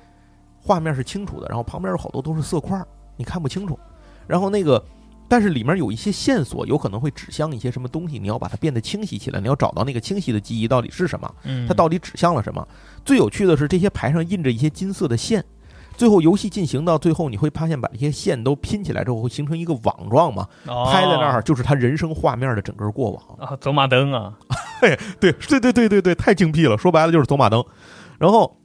[0.67, 2.77] 画面是清楚的，然后旁边有好多都是色块，
[3.15, 3.79] 你看不清楚。
[4.27, 4.83] 然后那个，
[5.29, 12.67] 但是里面有一些线索，有可能会指向一些什么东西，你要把它变得清晰起来，你要找到那个清晰的记忆到底是什么，嗯，它到底指向了什么。
[13.05, 15.41] 最有趣的是，这些牌上印着一些金色的线。
[15.95, 20.47] 最后，游戏进行到最后，你会发现把这些线都拼起来之后，会形成一个网状嘛？
[20.65, 23.23] 拍在那儿就是他人生画面的整个过往。
[23.39, 24.37] 啊，走马灯啊，
[24.79, 26.77] 对对对对对对，太精辟了！
[26.77, 27.65] 说白了就是走马灯。
[28.19, 28.55] 然后，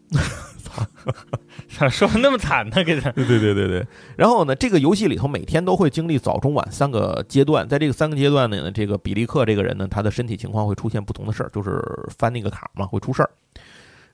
[1.79, 2.83] 咋 说那么惨呢？
[2.85, 3.87] 给他 对对对对对。
[4.17, 11.83] 然后呢，这个游戏里头每天都会经历早中晚三个阶段，在这个三个阶段呢，这个比利克这个人呢，他的身体情况会出现不同的事儿，就是
[12.17, 13.31] 翻那个卡嘛，会出事儿。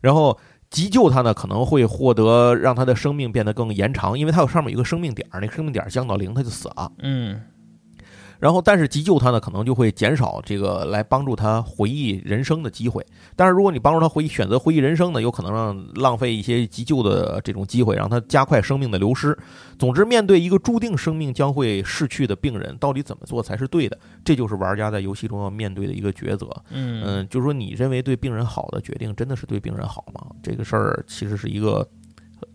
[0.01, 0.39] 然后
[0.71, 6.93] 急救他呢，可能会获得让他的生命变得更延长，因为他有上面有一个生命点儿，那个生命点儿降到零，他就死了。
[6.99, 7.41] 嗯
[8.39, 13.05] 然后，但是急救他呢，可能就会减少这个来帮助他回忆人生的机会。
[13.35, 19.37] 但是，如果你帮助他回忆选择回忆人生呢，有可能让浪费一些急救的这种机会，让他加快生命的流失。
[19.79, 23.99] 总之，面对一个注定生命将会逝去的病人，到底怎么做才是对的？
[24.25, 26.49] 这就是玩家在游戏中要面对的一个抉择。
[26.71, 30.27] 嗯嗯，就是说，你认为对病人好的决定，真的是对病人好吗？
[30.43, 31.87] 这个事儿其实是一个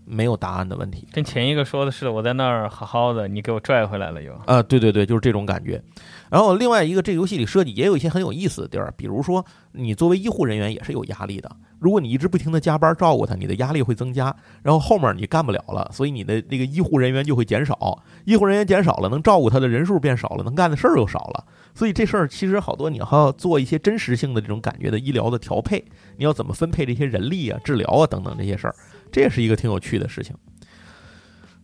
[0.05, 1.07] 没有答案的问题。
[1.11, 4.33] 跟前一个说的是我在那儿好好的，你给我拽回来了又。
[4.45, 5.81] 啊，对对对，就是这种感觉。
[6.29, 11.49] 然后另外一个，这个游戏里设计也有一些很有意思的地儿，比如说你作为医护人员也是有压力的。
[11.79, 21.43] 如果你一直不停的加班照顾他，你的压力会增加，然后后面你干不了了，所以你的那个医护人员就会减少，医护人员减少了，能照顾他的人数变少了，能干的事儿又少了。
[21.75, 25.83] 所以这事儿其实好多你还要做一些真实性的这种感觉的医疗的调配，
[26.15, 28.75] 你要怎么分配这些人力啊、治疗啊等等这些事儿，
[29.13, 30.35] 这也是一个挺有趣的事情。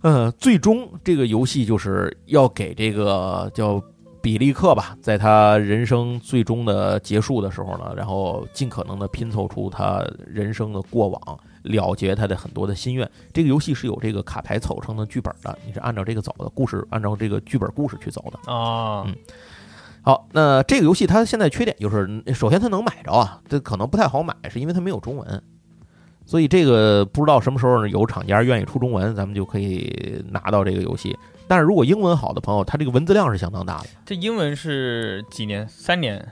[0.03, 3.83] 嗯，最终这个游戏就是要给这个叫。
[4.21, 13.09] 比利克吧，在他人生最终的结束的时候呢，然后尽可能的拼凑出他人生的过往，了结他的很多的心愿。
[13.31, 19.05] 这个游戏是有这个卡牌凑成的剧本的，你是按照这个走的故事，按照这个剧本故事去走的啊。
[19.07, 19.15] 嗯，
[20.01, 25.43] 好，那这个游戏它现在缺点就是，首先它能买着啊，这可能不太好买，是因为它没有中文，
[26.29, 31.17] 所以这个不知道什么时候有厂家愿意出中文，咱们就可以拿到这个游戏。
[31.47, 33.87] 但是如果英文好的朋友，他这个文字量是相当大的。
[34.05, 35.67] 这英文是几年？
[35.67, 36.23] 三年？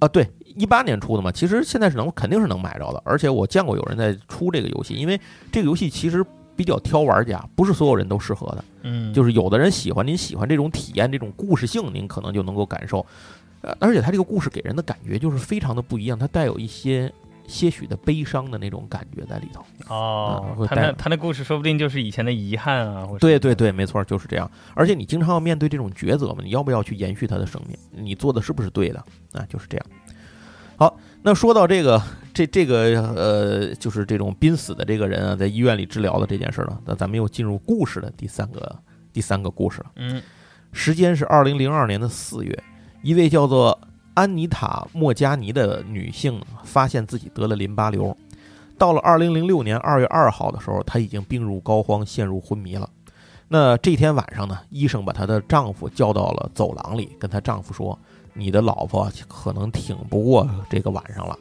[0.00, 1.32] 啊，对，一八年出的嘛。
[1.32, 3.00] 其实现在是能，肯定是能买着的。
[3.06, 5.18] 而且我见过有人在出这个游戏，因为
[5.50, 6.22] 这个游戏其实
[6.54, 8.62] 比较挑玩家，不是所有人都适合的。
[8.82, 12.98] 嗯，就是有的人喜欢，您喜欢这种体验，这种故事性，您可能就能够感受。
[13.62, 17.10] 呃，而且它这个故事给人的感觉就是非常的不一样，它带有一些。
[17.46, 24.50] 些许的悲伤的那种感觉在里头哦，他那他那故事说不定就是以前的遗憾啊，对对对，没错，就是这样。
[24.74, 27.76] 而且你经常要面对这种抉择嘛，你要不要去延续他的生命？
[27.90, 28.98] 你做的是不是对的？
[29.32, 29.86] 啊，就是这样。
[30.76, 32.00] 好，那说到这个
[32.32, 38.78] 这这个呃，就是这种濒死的这个人啊，在医院里治疗的这件事呢，那咱们又进入故事的第三个
[39.12, 39.86] 第三个故事了。
[39.96, 40.22] 嗯，
[40.72, 42.62] 时间是二零零二年的四月，
[43.02, 43.78] 一位叫做。
[44.14, 48.14] 安妮塔·莫加尼的女性发现自己得了淋巴瘤，
[48.76, 52.88] 到了二零零六年二月二号的时候，她已经病入膏肓，陷入昏迷了。
[53.48, 57.98] 那这天晚上呢，医生把她的丈夫叫到了走廊里，跟她丈夫说
[58.34, 61.38] ：“你的老婆可能挺不过这个晚上了。”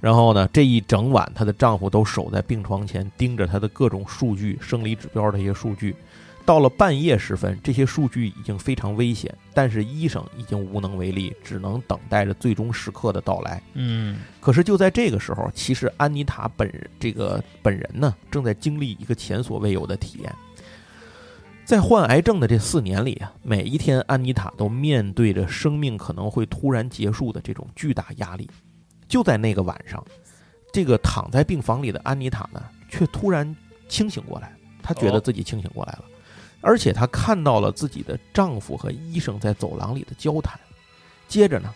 [0.00, 5.94] 然后呢，这一整晚，她的丈夫都守在病床前，盯着她的各种数据、生理指标这些数据。
[6.44, 13.62] 到了半夜时分，这些数据已经非常危险，但是医生已经无能为力，只能等待着最终时刻的到来。
[13.74, 20.34] 嗯，可是就在这个时候，其实安妮塔本人这个本人呢，正在经历一个前所未有的体验。
[21.64, 28.50] 在患癌症的这四年里啊，每一天安妮塔都面对着生命可能会突然结束的这种巨大压力。
[29.06, 30.04] 就在那个晚上，
[30.72, 33.56] 这个躺在病房里的安妮塔呢，却突然
[33.88, 34.52] 清醒过来，
[34.82, 36.04] 她觉得自己清醒过来了。
[36.62, 40.58] 而且她看到了自己的丈夫和医生在走廊里的交谈，
[41.28, 41.74] 接着呢，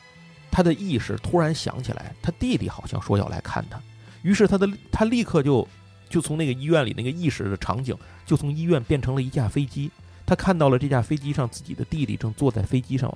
[0.50, 3.78] 她的意识突然想起来，她弟弟好像说要来看她，
[4.22, 5.66] 于是她的她立刻就
[6.08, 7.94] 就从那个医院里那个意识的场景，
[8.24, 9.90] 就从医院变成了一架飞机。
[10.24, 13.12] 她看到了这架飞机上自己的弟弟正坐在飞机上，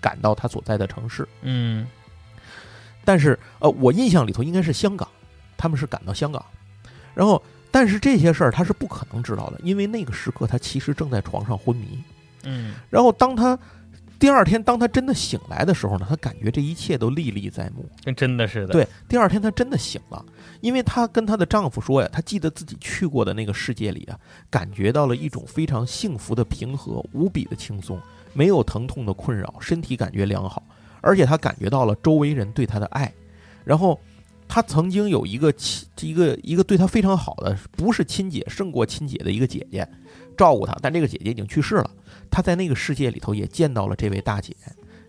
[0.00, 1.28] 赶到他所在的城市。
[1.42, 1.86] 嗯，
[3.04, 5.06] 但是呃，我印象里头应该是香港，
[5.58, 6.42] 他们是赶到香港，
[7.14, 7.42] 然后。
[7.70, 12.02] 但是这些事儿他是不可能知道的，因为那个时刻他其实正在床上昏迷。
[12.44, 13.58] 嗯，然后当他
[14.18, 18.72] 第二天当他真的醒来的时候呢，他感觉这一切都历历在目，跟真的似的。
[18.72, 20.24] 对，第二天他真的醒了，
[20.60, 24.18] 因为她跟她的丈夫说呀，她记得自己去过的那个世界里啊，
[24.50, 28.00] 感觉到了一种非常幸福的平和，无比的轻松，
[28.32, 30.62] 没有疼痛的困扰，身体感觉良好，
[31.00, 33.12] 而且她感觉到了周围人对她的爱，
[33.64, 34.00] 然后。
[34.52, 39.88] 他曾经有一个亲，一个一个对他非常好的，不是亲姐胜过亲姐的一个姐姐，
[40.36, 40.76] 照顾他。
[40.82, 41.88] 但这个姐姐已经去世了。
[42.32, 44.52] 他在那个世界里头也见到了这位大姐，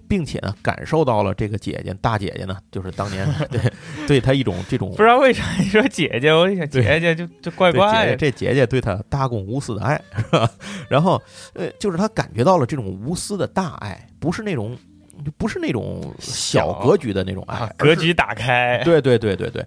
[0.08, 3.74] 并且呢，感受到了这个姐姐大姐姐呢，就是当年 对
[4.08, 8.16] 对他一种这种不知道为啥你说姐姐，我想姐姐就就怪怪的。
[8.16, 10.48] 这姐姐对他大公无私的爱，是吧？
[10.88, 11.20] 然后
[11.56, 14.78] 呃，就是他感觉到了这种无私的大爱，不是那种。
[15.24, 18.82] 就不是那种小格局的那种爱，格局打开。
[18.84, 19.66] 对对对对对，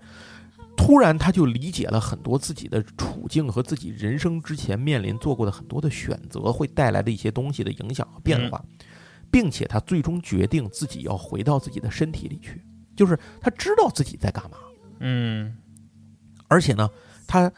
[0.77, 8.63] 突然他就理解了很多自己的处境和自己人生之前面临做过的很多的选择会带来的一些东西的影响和变化，
[9.31, 12.63] 并且他最终决定自己要回到自己的身体里去，
[12.97, 14.57] 就是他知道自己在干嘛。
[15.01, 15.57] 嗯，
[16.49, 16.89] 而且呢，
[17.27, 17.51] 他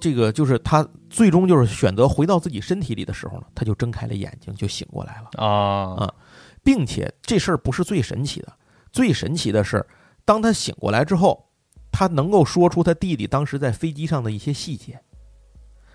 [0.00, 6.14] 这个就是他最终就是选择回到自己身体里的时候呢，他就睁开了眼睛，就醒过来了啊啊。
[6.68, 8.52] 并且这事儿不是最神奇的，
[8.92, 9.86] 最神奇的是，
[10.26, 11.48] 当他醒过来之后，
[11.90, 15.00] 他能够说出他弟弟当时在飞机上的一些细节，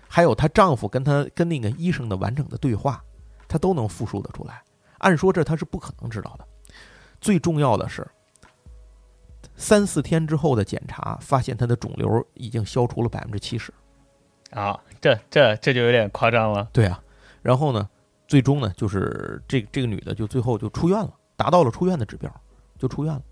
[0.08, 3.00] 还有她丈夫跟她跟那个医生的完整的对话，
[3.46, 4.64] 她都能复述的出来。
[4.98, 6.44] 按说这她是不可能知道的。
[7.20, 8.04] 最重要的是，
[9.54, 13.72] 三四天之后的检查发现她的肿瘤已经消除了百分之七十。
[14.50, 16.68] 啊，这这这就有点夸张了。
[16.72, 17.00] 对啊，
[17.42, 17.88] 然后呢，
[18.34, 22.28] 最终呢，就是这这个女的就最后就出院了，达到了出院的指标，
[22.76, 23.22] 就出院了。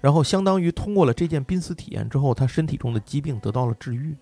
[0.00, 4.16] 然后相当于通过了这件濒死体验之后，她身体中的疾病得到了治愈。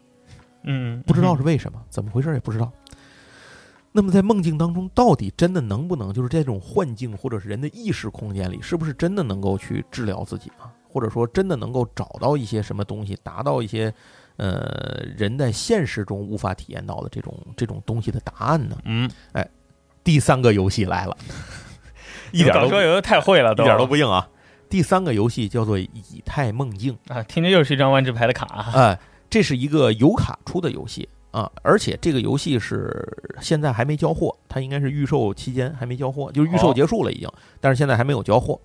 [0.63, 2.73] 嗯，不知道是为什么，怎么回事也不知道。
[3.93, 10.73] 那么在梦境当中，到底真的能不能，就是这种幻境或者是人的意识空间里，是不是真的能够去治疗自己啊？
[10.89, 13.93] 或者说真的能够找到一些什么东西，达到一些
[14.37, 18.79] 呃人在现实中无法体验到的这种这种东西的答案呢？
[18.87, 19.11] 嗯，
[20.09, 21.15] 第三个游戏来了，
[22.33, 24.27] 一点都搞说有的太会了，一点都不硬啊！
[24.71, 26.97] 第三个游戏叫做《以太梦境》。
[27.15, 28.47] 啊，听着又是一张万智牌的卡。
[28.75, 28.99] 哎，
[29.29, 33.07] 这是一个有卡出的游戏啊，而且这个游戏是
[33.43, 37.31] 现在还没交货，它应该是预售期间还没交货，就是预售哦结束了已经，
[37.61, 38.59] 但是现在还没有交货。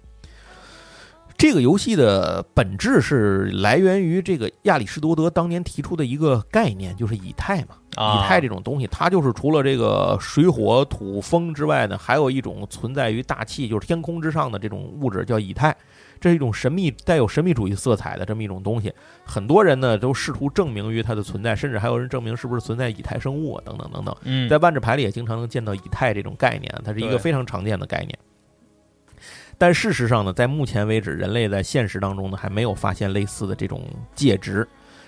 [1.38, 7.76] 这个游戏的本质是来源于这个亚里士多德当年提出的一个概念，就是以太嘛。
[7.96, 15.76] 啊，以太这种东西，它就是除了这个水火土风之外呢，还有一种存在于大气，就是天空之上的这种物质叫以太。
[16.22, 18.94] 这是一种神秘带有神秘主义色彩的这么一种东西，
[19.26, 24.16] 很多人呢都试图证明于它的存在，甚至还有人证明是不是存在以太生物啊，等等等等。
[24.24, 28.18] 嗯，在万智牌里也经常能见到以太这种概念，它是一个非常常见的概念。
[29.58, 33.84] 但事实上呢，在目前为止，人类在现实当中呢还没有发现类似的这种
[34.16, 34.66] 介质。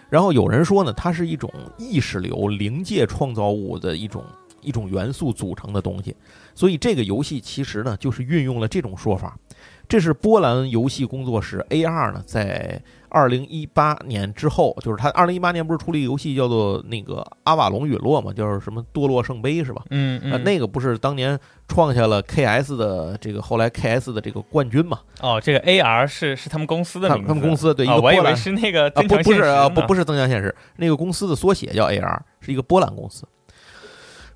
[0.10, 4.24] 然后有人说呢，它是一种意识流、灵界创造物的一种
[4.62, 6.16] 一种元素组成的东西。
[6.54, 9.38] 所以这个游戏其实呢，就是运用了这种说法。
[9.88, 19.84] 这是波兰游戏工作室 AR 呢，在二零一八年之后，就是他二零一八年不是出了一个游戏叫做那个《阿瓦隆陨落》嘛，就是什么《堕落圣杯》是吧？
[19.90, 25.00] 嗯啊，嗯，那个不是当年创下了 KS 的这个后来 KS 的这个冠军嘛？
[25.22, 33.26] 哦，这个 AR 是是他们公司的他名字，他们公司对一个波兰为是那个啊不不是啊不不是增强现实，那个公司的缩写叫 AR，是一个波兰公司。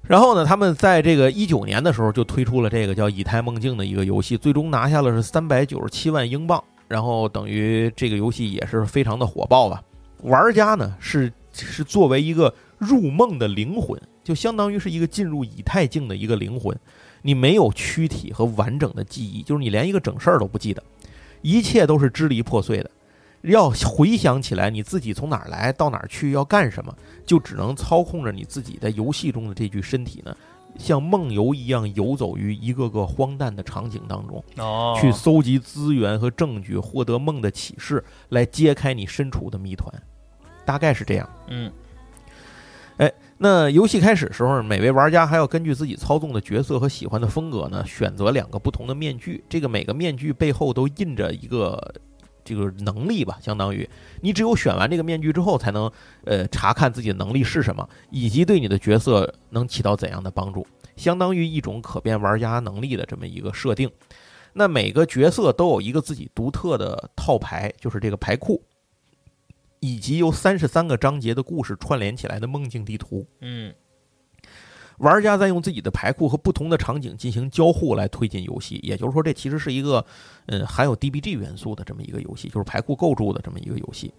[0.08, 9.84] 然后呢，他们在这个一九年的时候就推出了这个叫《以太梦境》的一个游戏，最终拿下了是三百九十七万英镑，然后等于这个游戏也是非常的火爆吧。
[10.24, 16.76] 玩家呢是是作为一个入梦的灵魂，就相当于是一个进入以太境的一个灵魂，
[17.22, 20.82] 你没有躯体和完整的记忆，就是你连一个整事儿都不记得，
[21.44, 22.90] 一切都是支离破碎的。
[23.42, 26.94] 要回想起来，你自己从哪儿来到哪儿去，要干什么，
[27.26, 30.36] 就只能操控着你自己在游戏中的这具身体呢，
[30.78, 39.90] 像梦游一样游走于一个个荒诞的场景当中，哦，去搜集资源和证据，获得梦的启示，来揭开你身处的谜团。
[40.66, 41.30] 大概是这样。
[41.48, 41.72] 嗯
[42.98, 49.42] 哎那游戏开始时候，每位玩家还要根据自己操纵的角色和喜欢的风格呢，选择两个不同的面具。
[49.48, 51.96] 这个每个面具背后都印着一个
[52.50, 53.88] 这个能力吧，相当于
[54.22, 55.92] 你只有选完这个面具之后，才能
[56.26, 63.90] 呃查看自己的能力是什么，以及对你的角色能起到怎样的帮助，相当于一种可变玩家能力的这么一个设定。
[64.54, 68.64] 那每个角色都有一个自己独特的套牌，就是这个牌库，
[69.80, 73.28] 以及由三十三个章节的故事串联起来的梦境地图。
[73.42, 73.72] 嗯
[75.00, 80.06] 玩家在用自己的牌库和不同的场景进行交互来推进游戏，也就是说，这其实是一个
[80.46, 84.14] 嗯含有 DBG 元素的这么一个游戏，就是牌库构筑的这么一个游戏。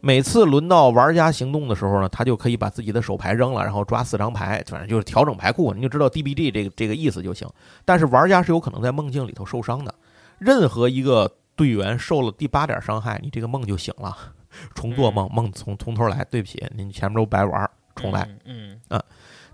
[0.00, 7.48] 每次轮到玩家行动的时候呢，他就可以把自己的手牌扔了，然后抓四张牌，反正就是调整牌库，你就知道 DBG 这个这个意思就行。
[7.84, 9.92] 但是玩家是有可能在梦境里头受伤的，
[10.38, 14.16] 任何一个队员受了第八点伤害，你这个梦就醒了，
[14.72, 16.24] 重做梦，梦从从头来。
[16.30, 18.28] 对不起，您前面都白玩，重来。
[18.44, 18.78] 嗯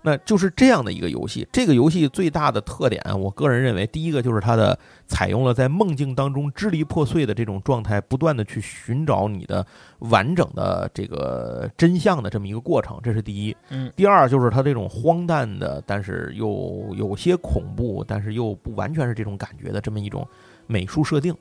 [0.05, 1.47] 那就是这样的一个游戏。
[1.51, 4.77] 这个游戏最大的特点，我个人认为，第一个就是它的
[5.07, 9.65] 采用了在梦境当中支离破碎的这种状态，不断的去寻找你的
[9.99, 13.57] 完整的这个真相的这么一个过程，这是第一。
[13.69, 20.27] 嗯第二就是它这种荒诞的，但是又有些恐怖，但是又不完全是这种感觉的这么一种
[20.67, 21.35] 美术设定、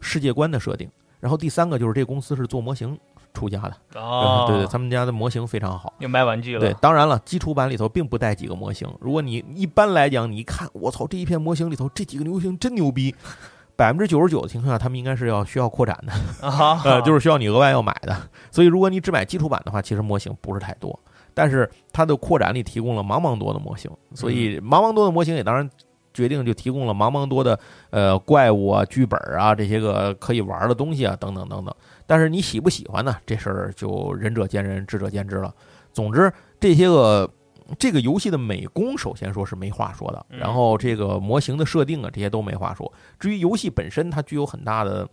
[0.00, 0.90] 世界观的设定。
[1.20, 2.98] 然后第三个就是这个公司是做模型
[3.32, 5.94] 出家的，哦，对对，他们家的模型非常好。
[5.98, 8.88] 又卖玩具了，对，当然了，基础版里头并不带几个模型。
[9.00, 13.14] 如果你一般来讲，你一看，我操，这一片模型里头这几个模型真牛逼，
[13.76, 18.16] 百分之九十九的情况下，他们应该是要需要扩展的，啊， 呃，就是需要你额外要买的。
[18.50, 20.98] 所以，如果你只买基础版的话，其实模型不是太多，
[21.32, 25.68] 但是它的扩展里提供了茫茫多的模型，所以茫茫多的模型也当然。
[26.12, 27.56] 决定就提供了茫茫多的
[27.90, 31.72] 呃怪物啊、剧本啊这些个可以玩的东西啊等等等等，
[32.10, 33.16] 但是你喜不喜欢呢？
[33.24, 35.54] 这事儿就仁者见仁，智者见智了。
[35.92, 37.30] 总之，这些个
[37.78, 42.92] 这个游戏的美工，首先说是没话说的，嗯然后这个模型的设定啊，这些都没话说。
[43.20, 45.08] 至于游戏本身，它具有很大的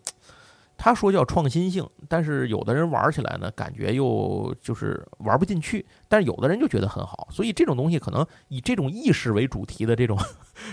[0.77, 10.15] 他说叫创新性，但是有的人玩起来呢，感觉又就是玩不进去，但是有的人就觉得很好，所以这种东西可能以这种意识为主题的这种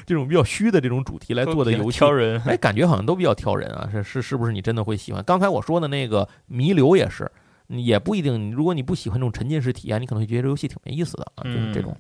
[0.04, 5.24] 这种比较虚的这种主题来做的游戏，挑人，哎，感觉好像都比较挑人啊，是是是不是你真的会喜欢？
[5.24, 7.30] 刚才我说的那个弥留也是，
[7.68, 11.96] 也不一定，如果你不喜欢这种沉浸式体验，你可能会觉得这游戏挺没意思的啊，就是这种。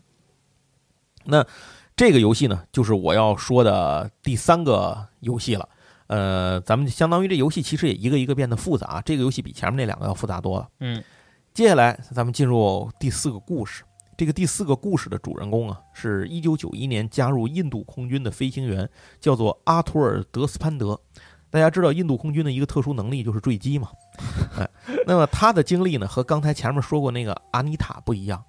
[1.24, 1.42] 那
[1.96, 5.66] 这个游戏呢，就是我要说的第三个游戏了。
[6.14, 10.68] 呃，咱们相当于这游戏其实也一个一个变得复杂，这个游戏比前面那两个要复杂多了。
[10.78, 11.02] 嗯，
[11.52, 13.82] 接下来咱们进入第四个故事。
[14.16, 18.88] 这个第四个故事的主人公啊，是一九九一年加入印度空军的飞行员，
[19.18, 21.00] 叫做阿图尔·德斯潘德。
[21.50, 23.88] 大家知道印度空军的一个特殊能力就是坠机嘛？
[24.56, 24.70] 哎，
[25.08, 28.40] 那么他的经历呢，和刚才前面说过那个阿妮塔不一样。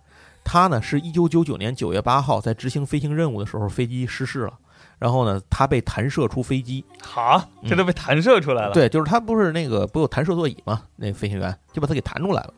[0.44, 4.54] 他呢，是一九九九年九月八号在执行飞行任务的时候，飞机失事了。
[4.98, 8.74] 然后呢，他被弹射出飞机，好，这都被弹射出来了。
[8.74, 10.84] 对，就是他不是那个不有弹射座椅吗？
[10.96, 12.54] 那飞行员就把他给弹出来了。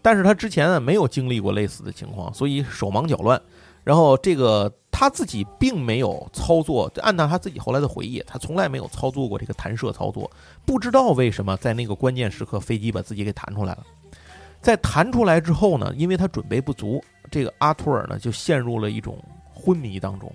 [0.00, 3.40] 但是他之前呢没有经历过类似的情况，所以手忙脚乱。
[3.84, 10.30] 然后这个他自己并没有操作，按照他自己后来的回忆，他从来没有操作过这个弹射操作。
[10.66, 13.84] 不知道为什么在那个关键时刻，飞机把自己给弹出来了。
[14.60, 19.18] 在弹出来之后呢，因为他准备不足，这个阿图尔呢就陷入了一种
[19.54, 20.30] 昏迷当中。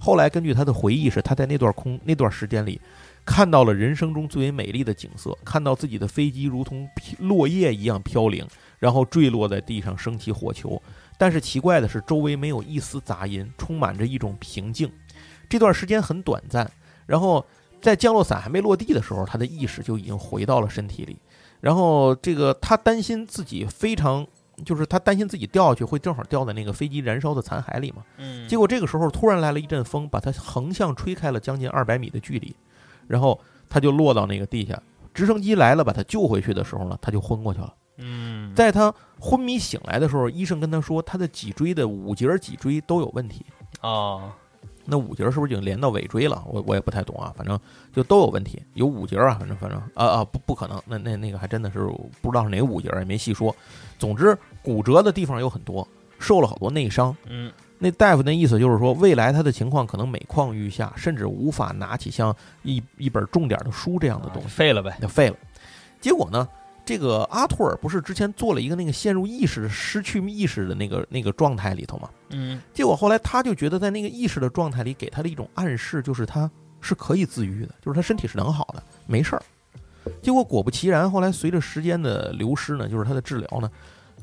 [0.00, 2.80] 后来根据他的回忆是，他在那段空那段时间里，
[3.24, 6.88] 看到了人生中最为美丽的景色，看到自己的飞机如同
[7.18, 8.46] 落叶一样飘零，
[8.78, 10.80] 然后坠落在地上升起火球。
[11.18, 14.90] 但是奇怪的是，周围没有一丝杂音，充满着一种平静。
[15.48, 16.70] 这段时间很短暂，
[17.06, 17.44] 然后
[17.82, 21.18] 在降落伞还没落地的时候，他的意识就已经回到了身体里。
[21.60, 24.26] 然后这个他担心自己非常。
[24.64, 28.02] 就是他担心自己掉下去会正好掉在那个飞机燃烧的残骸里嘛。
[28.16, 28.48] 嗯。
[28.48, 32.54] 结果这个时候突然来了一阵风，把他横向吹开了将近二百米的距离，
[33.06, 34.80] 然后他就落到那个地下。
[35.14, 37.74] 直升机来了把他救回去的时候呢，他就昏过去了。
[37.96, 38.54] 嗯。
[38.54, 43.44] 在他昏迷醒来的时候，医生跟他说，他的脊椎的五节脊椎都有问题。
[43.80, 44.32] 哦。
[44.90, 46.42] 那五节是不是已经连到尾椎了？
[46.46, 47.60] 我我也不太懂啊，反正
[47.92, 51.80] 就都有问题，有五节啊，反正反正啊啊不不可能，那那那个还真的是
[52.22, 53.54] 不知道是哪五节，也没细说。
[53.98, 55.86] 总之骨折的地方有很多，
[56.18, 57.14] 受了好多内伤。
[57.26, 65.36] 嗯，那大夫那意思就是说，未来他的情况可能每况愈下，甚至无法拿起像一一本重点的书这样的东西，废了呗，就废了。
[66.00, 66.48] 结果呢？
[66.88, 72.08] 这个阿托尔不是之前做了一个那个陷入意识、失去意识的那个那个状态里头吗？
[72.30, 79.42] 嗯，结果后来他就觉得在那个意识的状态里给他的一种暗示，就是他是可以自愈的，就是他身体是能好的，没事儿。
[80.22, 83.70] 结果果不其然，后来随着时间的流失呢，就是他的治疗呢，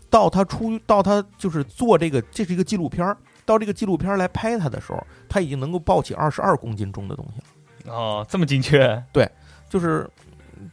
[0.09, 7.93] 到他出到他就是做这个，这是一个纪录片儿，到这个纪录片儿来拍他的时候，他已经能够抱起二十二公斤重的东西了。
[7.93, 9.03] 哦，这么精确？
[9.13, 9.29] 对，
[9.69, 10.09] 就是。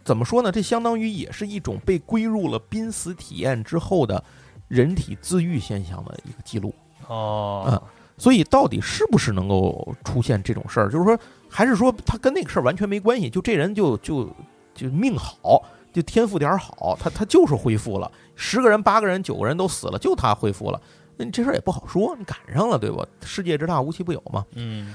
[0.05, 0.51] 怎么说呢？
[0.51, 4.23] 这相当于也是一种被归入了濒死体验之后的
[4.69, 6.75] 人体自愈现象的一个记录
[7.09, 7.65] 哦。
[7.67, 7.83] 嗯，
[8.17, 10.91] 所以到底是不是能够出现这种事儿？
[10.91, 11.19] 就是说，
[11.49, 13.29] 还是说他跟那个事儿完全没关系？
[13.29, 14.29] 就这人就就
[14.75, 15.63] 就命好，
[15.93, 18.11] 就天赋点儿好，他他就是恢复了。
[18.35, 20.81] 十个人八个人九个人都死了，就他恢复了。
[21.17, 23.07] 那这事儿也不好说，你赶上了对吧？
[23.23, 24.45] 世界之大，无奇不有嘛。
[24.55, 24.95] 嗯。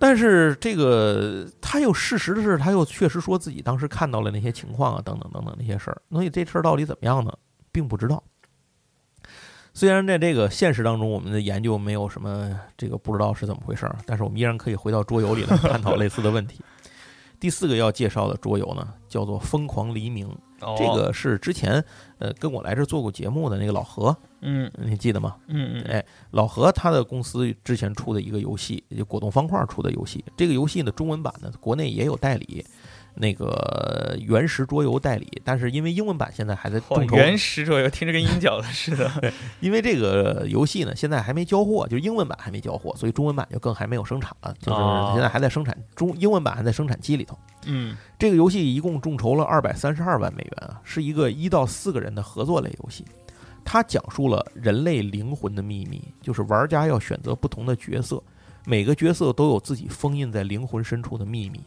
[0.00, 6.02] 但是这个他又事实的是，他又确实说自己当时看到了那些情况啊，等等等等那些事儿。
[6.10, 7.30] 所以这事儿到底怎么样呢？
[7.70, 8.20] 并不知道。
[9.74, 16.64] 虽然在这个现实当中，我们的研究没有什么这个不知道是怎么回事儿，但是我们依然可以回到桌游里来探讨类似的问题。
[17.38, 20.28] 第四个要介绍的桌游呢，叫做《疯狂黎明》。
[20.76, 21.82] 这个是之前
[22.20, 25.36] 呃跟我来这做过节目的那个老何，嗯，你记得吗？
[25.48, 32.64] 嗯嗯，哎，老何他的公司之前出的一个游戏，就果冻方块出的游戏，这个游戏呢中文版呢国内也有代理。
[33.14, 37.16] 那个原石桌游代理，但是因为英文版现在还在众筹。
[37.16, 39.10] 原石桌游听着跟鹰角的似的。
[39.60, 47.38] 因为这个游戏呢，现在还没交货，就是英文版还没交货，所以中文版就更还没有生产了，就是现在还在生产中，英文版还在生产期里头。
[47.66, 53.04] 嗯，这个游戏一共众筹了二百三十二万美元啊，是一个一到四个人的合作类游戏。
[53.62, 58.20] 它讲述了人类灵魂的秘密，就是玩家要选择不同的角色，
[58.64, 61.60] 每个角色都有自己封印在灵魂深处的秘密。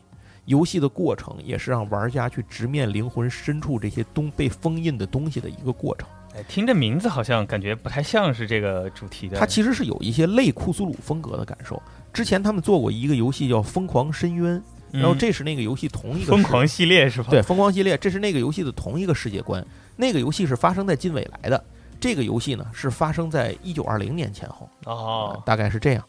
[0.45, 6.07] 游戏的过程也是让玩家去直面灵魂深处这些东被封印的东西的一个过程。
[6.35, 9.37] 哎，听这名字好像感觉不太像是这个主题的。
[9.37, 11.81] 它其实是有一些类库苏鲁风格的感受。
[12.11, 14.61] 之前他们做过一个游戏叫《疯狂深渊》，
[14.99, 17.29] 然后这是那个游戏同一个疯狂系列是吧？
[17.29, 19.63] 对，疯狂系列，这是那个游戏的同一个世界观。
[19.95, 21.63] 那个游戏是发生在近未来的，
[21.99, 24.67] 这个游戏呢是发生在一九二零年前后。
[24.85, 26.03] 哦，大概是这样。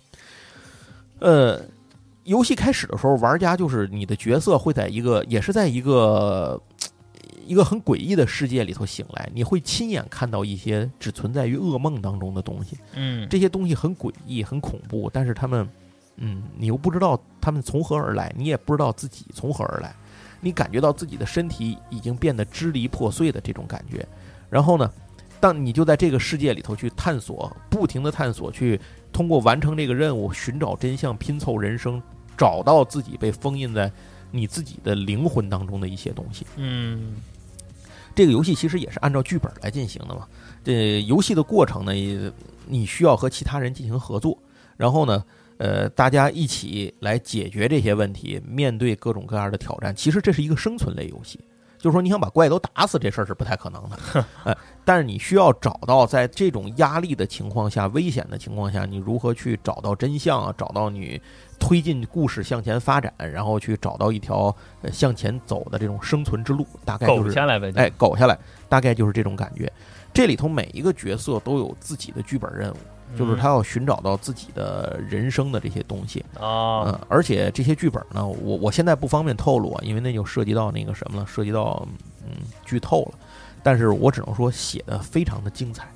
[1.20, 1.60] 呃。
[2.24, 6.60] 游戏开始的时候，玩家就是你的角色会在一个，也是在一个
[7.46, 12.78] 一个很诡异的世界里头醒来，你会亲眼看到一些只存在于噩梦当中的东西。
[12.94, 15.68] 嗯，这些东西很诡异、很恐怖，但是他们，
[16.16, 19.94] 嗯，你又不知道他们从何而来，你也不知道自己从何而来，
[20.40, 24.06] 你感觉到自己的身体已经变得支离破碎的这种感觉。
[24.48, 24.90] 然后呢，
[25.40, 28.80] 当你就在这个世界里头去探索，不停的探索，去
[29.12, 32.00] 通过完成这个任务，寻找真相，拼凑人生，
[32.36, 33.90] 找到自己被封印在
[34.30, 36.46] 你自己的灵魂当中的一些东西。
[36.56, 37.16] 嗯
[38.14, 40.26] 这个游戏其实也是按照剧本来进行的嘛。
[40.62, 42.32] 这游戏的过程呢，也
[42.66, 44.38] 你需要和其他人进行合作，
[44.76, 45.24] 然后呢，
[45.56, 49.94] 呃，大家一起来解决这些问题，面对各种各样的挑战。
[49.94, 51.40] 其实这是一个生存类游戏，
[51.76, 53.98] 就是说你想把怪都打死这事儿是不太可能的，
[54.44, 61.20] 呃，但是你需要找到在这种压力的情况下、危险的情况下，你如何去找到真相啊，找到你
[61.58, 67.72] 推进故事向前发展，然后去找到一条呃向前走的这种生存之路，大概就是苟下来呗。
[67.76, 69.72] 哎，苟下来，大概就是这种感觉。
[70.12, 72.76] 这里头每一个角色都有自己的剧本任务，
[73.18, 76.24] 就是他要寻找到自己的人生的这些东西。
[76.38, 81.84] 啊，嗯，而且这些剧本呢，我我现在不方便透露啊，因为那就涉及到那个什么了，涉及到
[82.22, 82.30] 嗯
[82.64, 83.18] 剧透了。
[83.64, 85.88] 但是我只能说写的非常的精彩。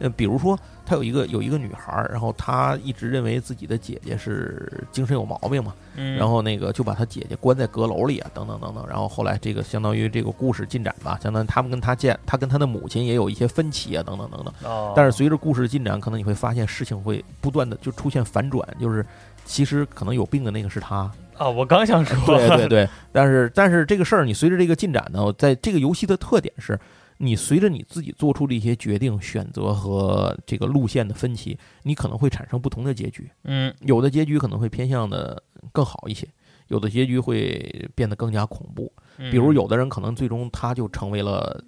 [0.00, 0.56] 呃，比如说
[0.86, 8.86] 他有一个有一个女孩儿，然后她一直认为自己的姐姐是精神有毛病嘛，嗯，然后那个就把他姐姐关在阁楼里啊，等等等等。
[8.86, 14.54] 然后后来这个相当于这个故事进展吧，相当于他们跟他见他跟他的母亲也有一些分歧啊，等等等等。
[14.62, 19.04] 哦，但是随着故事进展，可能你会发现事情会不断的就出现反转，就是
[19.44, 21.10] 其实可能有病的那个是他。
[21.38, 26.78] 哦，我刚想说，对对对，但是但是这个事儿，你随着这个进展呢，在这个游戏的特点是。
[27.20, 33.28] 你随着你自己做出的一些决定、选择和这个路线的分歧，你可能会产生不同的结局。
[33.42, 36.28] 嗯有的结局可能会偏向的更好一些，
[36.68, 38.92] 有的结局会变得更加恐怖。
[39.16, 41.60] 嗯，比如有的人可能最终他就成为了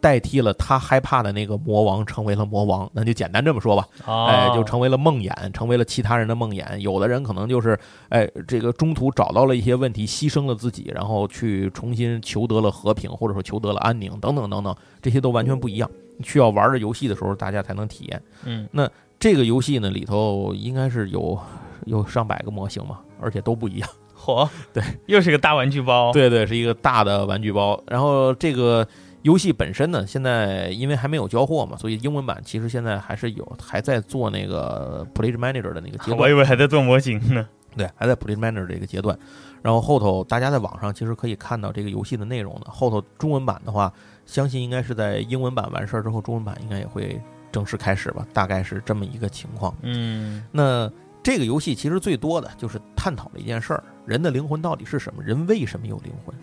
[0.00, 3.86] 代替了他害怕的那个魔王，成为了魔王，那就简单这么说吧。
[4.06, 6.76] 哦，哎，就成为了梦魇，成为了其他人的梦魇。
[6.78, 7.78] 有的人可能就是
[8.08, 15.90] 哎，这个中途找到了一些问题，牺牲了自己，然后去重新求得了和平，或者说求得了安宁，等等等等，这些都完全不一样。
[16.22, 18.22] 需要玩着游戏的时候，大家才能体验。
[18.44, 18.88] 嗯那
[19.20, 21.38] 这个游戏呢，里头应该是有
[21.86, 23.88] 有上百个模型嘛，而且都不一样。
[24.16, 27.80] 嚯，对，又是个大玩具包，对对，是一个大的玩具包。
[27.86, 28.86] 然后这个
[29.28, 36.16] 游戏本身呢，现在因为还没有交货嘛，所以英文版其实现在还是有，还在做那个 Play Manager 的那个阶段。
[36.16, 37.46] 我以为还在做模型呢。
[37.76, 39.16] 对，还在 Play Manager 这个阶段。
[39.60, 42.70] 然后后头大家在网上其实可以看到这个游戏的内容的。
[42.70, 43.92] 后头中文版的话，
[44.24, 47.20] 相信应该是在英文版完事儿之后，中文版应该也会
[47.52, 49.76] 正式开始吧，大概是这么一个情况。
[49.82, 50.90] 嗯那
[51.22, 55.22] 这个游戏其实最多的就是探讨了一件事儿：人的灵魂到底是什么？
[55.22, 56.34] 人为什么有灵魂？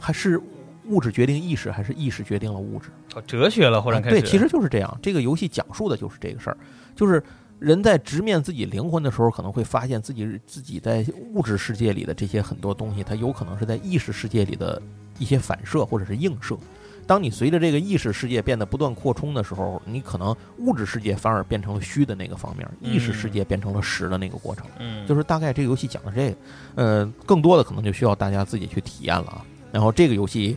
[0.00, 0.40] 还是
[0.88, 2.90] 物质决定意识，还是意识决定了物质？
[3.14, 4.20] 哦，哲学了，忽然开始。
[4.20, 4.98] 对，其实就是这样。
[5.02, 6.56] 这个游戏讲述的就是这个事儿，
[6.94, 7.22] 就是
[7.58, 14.80] 人在直面自己灵魂的时候，可能会发现自己自己在物质世界里的这些很多东西，它有可能是在意识世界里的
[15.18, 16.56] 一些反射或者是映射。
[17.04, 24.64] 当你随着这个意识世界变得不断扩充的时候，你可能物质世界反而变成了虚的那个方面，意识世界变成了实的那个过程。
[24.78, 26.36] 嗯，就是大概这个游戏讲的这个，
[26.76, 29.44] 呃，更多的可能就需要大家自己去体验了啊。
[29.72, 30.56] 然后这个游戏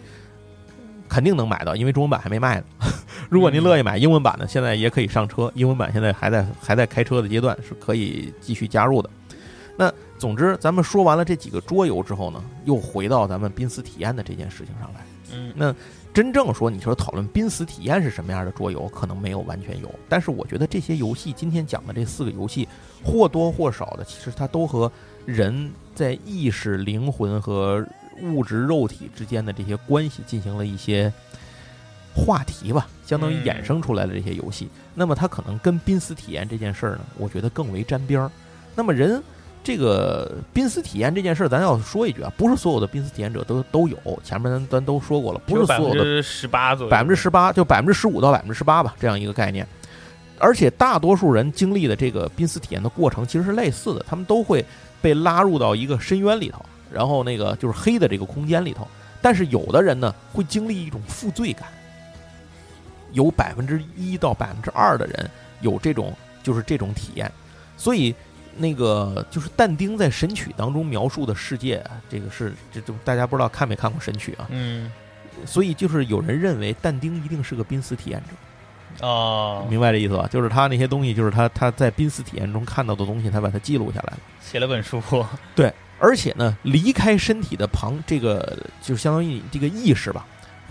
[1.09, 2.65] 肯定能买到，因为中文版还没卖呢。
[3.29, 5.51] 如果您乐意买英文版的，现在也可以上车。
[5.55, 9.09] 英文版现在还在还在开车的阶段，是可以继续加入的。
[9.77, 15.01] 那总之，咱们说完了这几个桌游之后呢，又回到咱们濒死体验的这件事情上来。
[15.33, 15.73] 嗯那
[16.13, 19.93] 真正说，你说讨论濒死体验是什么样的桌游，可能没有完全有。
[20.07, 22.65] 但是我觉得这些游戏，今天讲的这四个游戏，
[23.03, 24.89] 或多或少的，其实它都和
[25.25, 27.85] 人在意识、灵魂和
[28.21, 31.11] 物质肉体之间的这些关系进行了一些
[32.15, 34.69] 话题吧，相当于衍生出来的这些游戏。
[34.93, 38.31] 那么它可能跟濒死体验这件事儿呢，我觉得更为沾边儿。
[38.75, 39.21] 那么人
[39.63, 43.97] 这个濒死体验这件事儿，咱要说一句啊，不是所有的濒死体验者都都有。
[44.23, 49.67] 前面咱咱都说过了，不是所有的十八左右，百分之十八，就百分之十五到百分之十八吧，这样一个概念。
[50.37, 54.63] 而且大多数人经历的这个濒死体验的过程其实是类似的，他们都会
[55.01, 56.63] 被拉入到一个深渊里头，
[56.95, 58.87] 然后那个就是黑的这个空间里头。
[59.21, 61.67] 但是有的人呢，会经历一种负罪感，
[63.11, 65.29] 有百分之一到百分之二的人
[65.61, 67.31] 有这种就是这种体验，
[67.77, 68.15] 所以。
[68.57, 74.47] 那个就是但丁在《神曲》当中描述的世界啊，这个是这就大家不知道看没看过《神曲》啊？
[74.49, 74.89] 嗯，
[75.45, 78.23] 所以就是有人认为但丁一定是个濒死体验
[79.01, 80.25] 者，哦，明白这意思吧？
[80.31, 85.03] 就是他那些东西，就是他他在濒死体验中看到的东西，他把它记录下来了，写了本书。
[85.53, 90.25] 对，而且呢，离开身体的旁这个就相当于你这个意识吧，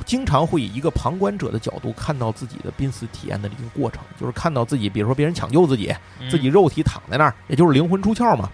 [0.04, 8.50] 经常会以一个旁观者的角度看到自己的濒死体验的一个过程，就是看到自己，比如说别人抢救自己，嗯自己肉体躺在那儿，也就是灵魂出窍嘛。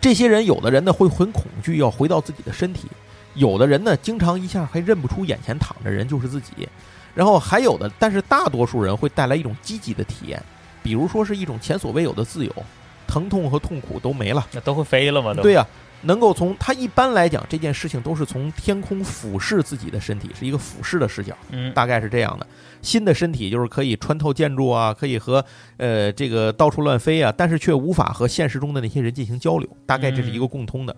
[0.00, 2.88] 这些人，有的人呢会很恐惧，要回到自己的身体；
[3.34, 6.68] 有的人呢，经常一下还认不出眼前躺着人就是自己。
[7.14, 10.42] 然后还有的，但是大多数人会带来一种积极的体验，
[10.82, 12.52] 比如说是一种前所未有的自由，
[13.12, 14.46] 疼痛和痛苦都没了。
[14.52, 15.34] 那都会飞了吗？
[15.34, 15.66] 对呀、
[16.04, 21.36] 能够从他一般来讲，这件事情都是从天空俯视自己的身体，是一个俯视的视角。
[21.50, 22.46] 嗯大概是这样的。
[22.80, 25.44] 新的身体就是可以穿透建筑啊，可以和
[25.76, 29.68] 呃这个到处乱飞啊，但是却无法和现实中的那些人进行交流。
[29.84, 30.96] 大概这是一个共通的。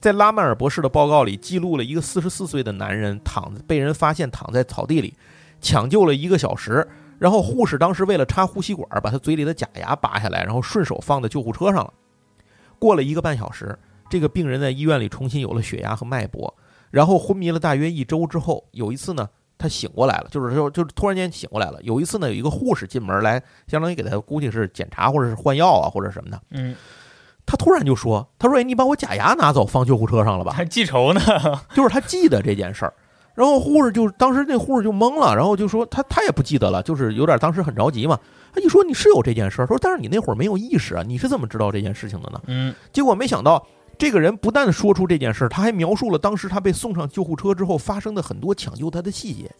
[0.00, 5.12] 在拉曼尔博士的报告里记录了一个四十四岁的男人躺被人发现躺在草地里，
[5.60, 6.88] 抢救了一个小时，
[7.20, 11.92] 然后护士当时为了插呼吸管，把他嘴里的假牙拔下来，然后顺手放在救护车上了。
[12.78, 16.52] 过了一个半小时，这个病人在医院里重新有了血压和脉搏，
[16.90, 21.78] 然后昏迷了大约一周之后，有一次呢，他醒过来了，就是说，就是突然间醒过来了。
[21.82, 26.40] 有一次呢，有一个护士进门来，相当于给他估计是检查或者是换药啊，或者什么的。
[26.52, 26.74] 嗯，
[27.44, 31.20] 他突然就说：“他说，哎，你把我假牙拿走，放救护车上了吧还记仇呢？？”
[31.76, 32.94] 就是他记得这件事儿。
[33.40, 38.18] 然后护士就当时那护士就懵了，然后就说他他也不记得了，就是有点当时很着急嘛。
[38.52, 42.42] 他一说你是有这件事儿，说但是你那会儿没有意识啊，你是怎么知道这件事情的呢？
[42.48, 43.66] 嗯结果没想到，
[43.96, 49.50] 这个人不但说出这件事儿，他还描述了当时他被送上救护车之后发生的很多抢救他的细节。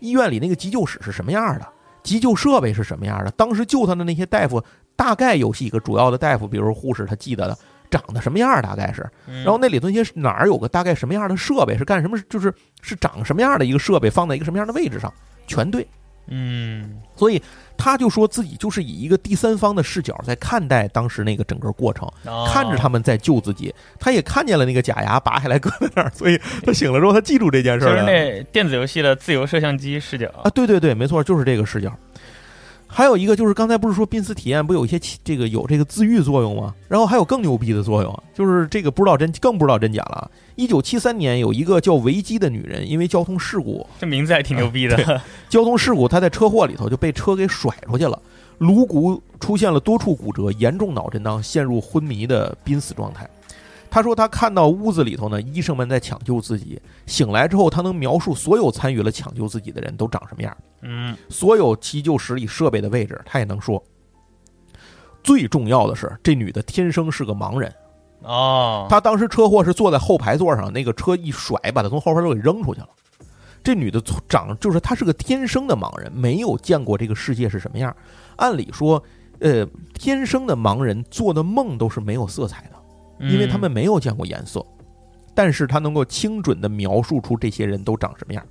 [0.00, 1.66] 医院里那个急救室是什么样的？
[2.02, 3.30] 急救设备是什么样的？
[3.30, 4.62] 当时救他的那些大夫，
[4.94, 7.56] 大概有几个主要的大夫，比如护士，他记得的，
[7.92, 8.60] 长得什么样儿？
[8.60, 9.06] 大概是。
[9.28, 12.18] 嗯，然后那里头一些哪儿有个大概什么样的设备，是干什么？
[12.28, 15.12] 就是是长什么样的一个设备，放在一个什么样的位置上，
[15.46, 15.86] 全对。
[16.28, 17.42] 嗯所以
[17.76, 22.08] 他就说自己就是以一个第三方的视角在看待当时那个整个过程。
[22.24, 28.02] 哦看着他们在救自己，他也看见了那个假牙拔下来搁在那儿，所以他醒了之后，他记住这件事就是。
[28.02, 31.92] 那电子游戏的自由摄像机视角啊，对对对，没错，就是这个视角。
[32.94, 36.74] 还有一个就是刚才不是说濒死体验不有一些这个有这个自愈作用吗？
[36.88, 40.30] 然后还有更牛逼的作用，就是这个不知道真更不知道真假了啊。
[40.56, 45.20] 一九七三年有一个叫维基的女人，因为交通事故，这名字还挺牛逼的。
[45.48, 48.20] 交通事故她在车祸里头就被车给甩出去了，
[48.58, 53.26] 颅骨出现了多处骨折，严重脑震荡，陷入昏迷的濒死状态。
[53.92, 56.80] 他说他看到屋子里头呢，医生们在抢救自己。
[57.04, 60.56] 醒来之后，他能描述所有参与了抢救自己的人都长什么样。
[60.80, 63.84] 嗯所有急救室里设备的位置，他也能说。
[65.22, 67.70] 最重要的是，这女的天生是个盲人。
[68.22, 72.88] 哦，她当时车祸是坐在后排座上，那个车一甩，把她从后排座给扔出去了。
[73.62, 77.94] 这女的从长就是她是个天生的盲人，没有见过这个世界是什么样。
[78.36, 79.04] 按理说，
[79.40, 82.81] 呃，天生的盲人做的梦都是没有色彩的，
[83.22, 84.64] 因为他们没有见过颜色。
[85.34, 88.44] 但是他能够精准的描述出这些人都长什么样。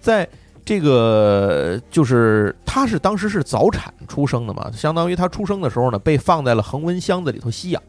[0.00, 0.26] 在
[0.64, 7.82] 这个就是他是当时是早产出生的嘛，相当于他出生的时候呢，被放在了恒温箱子里头吸氧，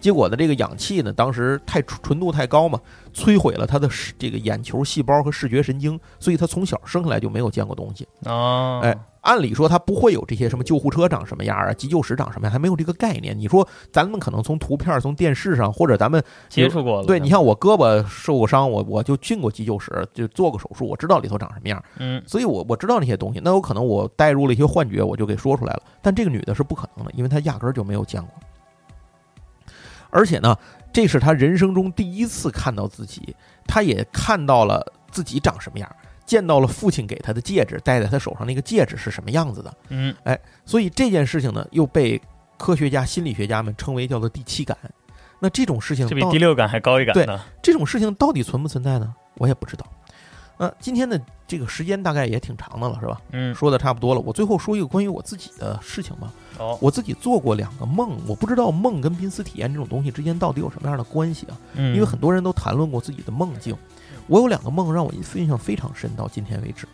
[0.00, 2.80] 结果呢，这个氧气呢，当时太纯度太高嘛，
[3.14, 3.88] 摧毁了他的
[4.18, 8.06] 这个眼球细胞和视觉神经，所以他从小生下来就没有见过东西。
[8.24, 8.98] 啊，哎，
[9.28, 13.38] 按理说他不会有这些什么救护车长什么样啊，急救室长什么样，还没有这个概念。
[13.38, 17.06] 你说咱们可能从图片、从电视上，或者咱们接触过了。
[17.06, 21.84] 对你像我胳膊受过伤，我我就进过急救室，就做过手术，我知道里头长什么样。
[21.98, 25.82] 嗯所以我我知道那些东西，那有可能我带入了一些幻觉，我就给说出来了。
[26.00, 28.30] 但这个女的是不可能的，因为她压根儿就没有见过。
[30.08, 30.56] 而且呢，
[30.90, 35.96] 这是她人生中第一次看到自己，她也看到了自己长什么样，
[36.28, 39.74] 见到了父亲给他的戒指，戴在他手上那个戒指是什么样子的。
[39.88, 42.20] 嗯哎所以这件事情呢，又被
[42.58, 44.76] 科学家、心理学家们称为叫做第七感。
[45.40, 47.40] 那这种事情这比第六感还高一感对呢。
[47.62, 49.14] 这种事情到底存不存在呢？
[49.38, 49.86] 我也不知道。
[50.60, 53.20] 那今天的这个时间大概也挺长的了，是吧？
[53.30, 56.32] 嗯，说的差不多了，我最后说一个关于我自己的事情吧。
[56.58, 61.56] 哦，我自己做过两个梦，我不知道梦跟濒死体验这种东西之间到底有什么样的关系啊？
[61.74, 63.76] 嗯，因为很多人都谈论过自己的梦境，
[64.28, 66.86] 我有两个梦让我印象非常深，到今天为止。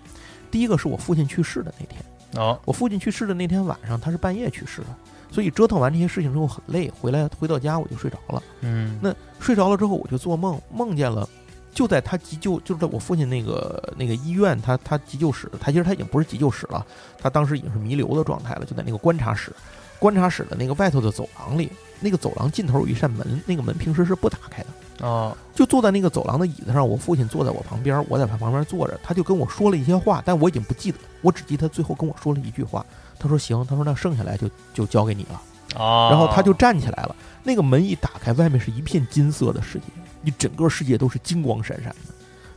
[0.50, 2.02] 第一个是我父亲去世的那天，
[2.36, 4.86] 哦，我父亲去世的那天晚上，他是半夜去世的，
[5.30, 8.42] 所以折腾完这些事情之后很累，回来回到家我就睡着了。
[8.60, 11.28] 嗯，那睡着了之后，我就做梦，梦见了，
[11.72, 16.86] 就在他急救，就是在我父亲那个那个医院，他他急救室，他其实他已经不是急救室了，
[17.18, 19.52] 他当时已经是弥留的状态了，就在那个观察室，
[19.98, 21.68] 观察室的那个外头的走廊里，
[21.98, 24.68] 那个走廊尽头有一扇门，那个门平时是不打开的，
[25.00, 32.84] 啊，就坐在那个走廊的椅子上，我父亲坐在我旁边，我在他旁边坐着，他就跟我说了一些话，但我已经不记得，我只记得他最后跟我说了一句话，
[33.18, 35.42] 他说行，他说那剩下来就就交给你了。
[35.76, 37.16] 哦，然后他就站起来了。
[37.42, 39.86] 那个门一打开，外面是一片金色的世界，
[40.22, 41.96] 你整个世界都是金光闪闪的。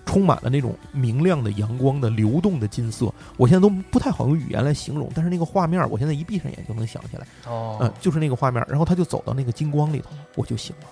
[0.06, 3.14] 充满了那种明亮的阳光的流动的金色。
[3.36, 7.28] 我现在都不太好用语言来形容，但是那个画面，我现在一闭上眼就能想起来。
[7.46, 8.66] 哦，嗯，就是那个画面。
[8.70, 10.88] 然后他就走到那个金光里头，我就醒了。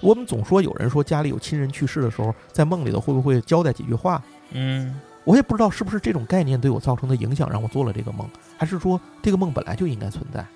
[0.00, 4.22] 我们总说有人说家里有亲人去世的时候，在梦里头会不会交代几句话？
[4.52, 10.46] 嗯，我也不知道是不是这种概念对我造成的影响，让我做了这个梦，还是说这个梦本来就应该存在，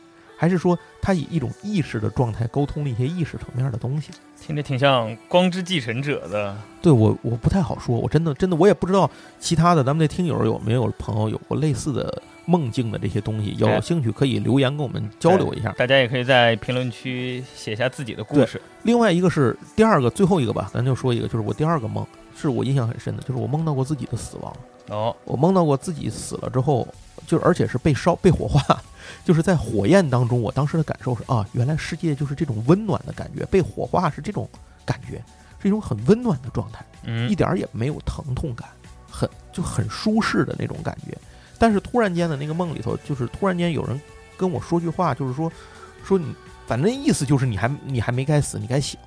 [0.41, 4.11] 还是说他以一种意识的状态沟通了一些意识层面的东西？
[4.41, 6.57] 听着挺像光之继承者的。
[6.81, 15.71] 对我，我不太好说，我真的真的我也不知道其他的咱们的听友有没有朋友有过类似的梦境的这些东西，有哎兴趣可以留言跟我们交流一下。
[15.73, 18.59] 大家也可以在评论区写下自己的故事。
[18.85, 24.57] 另外一个是第二个，最后一个吧，咱就说一个，就是我第二个梦是我印象很深的，就是我梦到过自己的死亡。
[24.89, 26.89] 哦，我梦到过自己死了之后，
[27.31, 28.83] 就而且是被烧、被火化，
[29.25, 30.43] 就是在火焰当中。
[30.43, 34.49] 我当时的感受是啊，原来世界就是这种温暖的感觉，被火化是这种
[34.85, 35.23] 感觉，
[35.63, 38.69] 是一种很温暖的状态，嗯一，点儿也没有疼痛感，
[39.09, 41.17] 很就很舒适的那种感觉。
[41.57, 44.01] 但是突然间的那个梦里头，就是突然间有人
[44.37, 45.53] 跟我说句话，就是说
[46.03, 46.35] 说你，
[46.67, 48.99] 反正意思就是你还你还没该死，你该醒。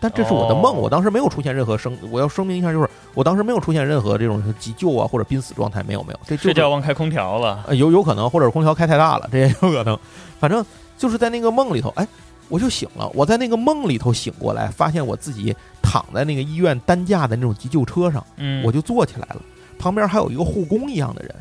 [0.00, 7.64] 但这是我的梦，哦我当时没有出现任何生，我要声明一下，就是我当时没有出现任何这种急救啊或者濒死状态，没有没有，这就是睡觉忘开空调了。
[7.66, 9.98] 呃，有有可能，或者空调开太大了，这也有可能。
[10.38, 10.64] 反正
[10.96, 12.06] 就是在那个梦里头，哎，
[12.48, 13.10] 我就醒了。
[13.12, 19.42] 我在那个梦里头醒过来，发现我自己躺在那个医院担架的那种急救车上，嗯，我就坐起来了。
[19.78, 21.34] 旁边还有一个护工一样的人，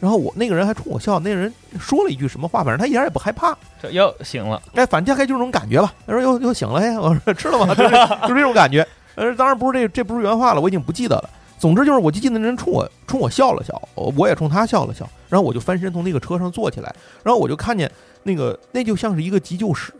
[0.00, 3.56] 然后我那个人还冲我笑，那个人说了一句什么话，反正他一点也不害怕。
[3.82, 4.62] 这又醒了。
[4.74, 5.92] 哎，反正大概就是这种感觉吧。
[6.06, 7.72] 他说又又醒了，哎，我说吃了吗？
[7.76, 7.90] 就是
[8.22, 8.86] 就是这种感觉。
[9.16, 11.30] 呃，当然不是这这不是原话了，我已经不记得了。
[11.58, 16.94] 总之就是，我就记得那人冲我冲我笑了笑，我我也冲他笑了笑，然后我就翻身从那个车上坐起来，
[17.24, 17.90] 然后我就看见
[18.22, 19.92] 那个那就像是一个急救室，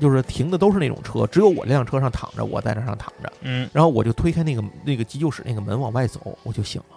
[0.00, 6.96] 就是停的都是那种车，只有我这辆车上躺着，我在这上躺着，嗯，然后我就推开那个那个急救室那个门往外走，我就醒了。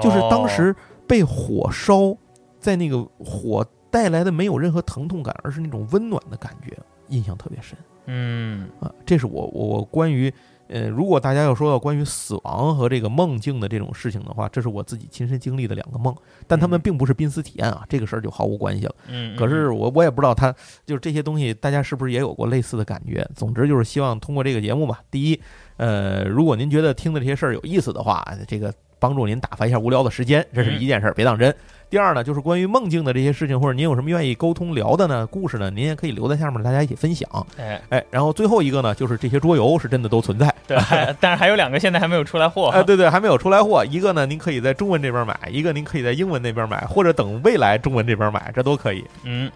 [0.00, 0.74] 就是当哦时
[1.06, 2.16] 被火烧，
[2.60, 6.76] 在那个火带来的没有任何疼痛感，而是那种温暖的感觉，
[7.08, 7.76] 印象特别深
[8.06, 8.92] 嗯啊。
[9.06, 10.32] 这是我我关于
[10.68, 16.14] 呃，如果大家要说到关于死亡和这个梦境的这种事情的话，这是我自己亲身经历的两个梦，
[16.46, 18.94] 但他们嗯并不是濒死体验啊，这个事儿就毫无关系了。
[19.06, 23.26] 嗯，可是我我也不知道他就是这些东西，大家是不是也有过类似的感觉？
[23.34, 25.40] 总之就是希望通过这个节目吧，第一，
[25.78, 31.54] 呃，如果您觉得听的这些事儿有意思的话，这个帮助您打发一下无聊的时间，这是一件事儿，别当真。
[31.90, 37.26] 第二呢，就是关于梦境的这些事情，或者您有什么愿意沟通聊的呢故事呢，您也可以留在下面，大家一起分享。
[37.56, 40.54] 哎，哎，然后最后一个呢，就是这些桌游是真的都存在。
[40.66, 42.68] 对，还但是还有两个现在还没有出来货。
[42.68, 43.82] 哎，对对，还没有出来货。
[43.86, 49.02] 一个呢，您可以在中文这边买；一个您可以在英文那边买，或者等未来中文这边买，这都可以。
[49.24, 49.50] 嗯，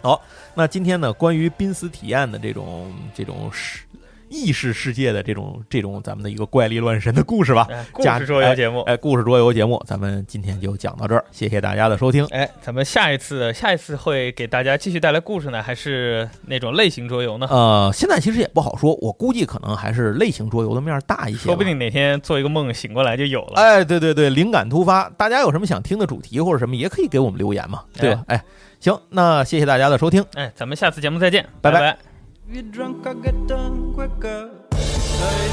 [0.00, 0.18] 好
[0.54, 3.82] 那今天呢，关于濒死体验的这种这种世
[4.30, 8.80] 意识世界的这种这种咱们的一个怪力乱神的故事吧，哎故加事桌游节目。
[8.82, 12.24] 哎，故事桌游节目，咱们今天就讲到这儿，谢谢大家的收听。
[12.26, 17.46] 哎，咱们下一次下一次会给大家继续带来故事呢，还是那种类型桌游呢？
[17.50, 23.60] 呃，现在其实也不好说，我估计可能还是类型桌游的面儿大一些，说不定哪天做一个梦醒过来就有了。
[23.60, 28.24] 哎，对对对，灵感突发，大家有什么想听的主题或者什么，也可以给我们留言嘛，对吧？
[28.28, 28.42] 哎，
[28.80, 30.24] 行，那谢谢大家的收听。
[30.34, 32.07] 哎，咱们下次节目再见，拜拜拜拜
[32.48, 34.50] If you're drunk, I'll get done quicker.
[34.72, 35.48] Hey,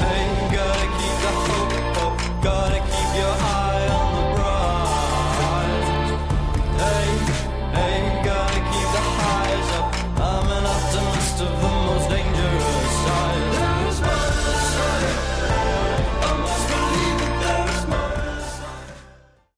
[0.00, 3.01] hey, gotta keep the hope up, gotta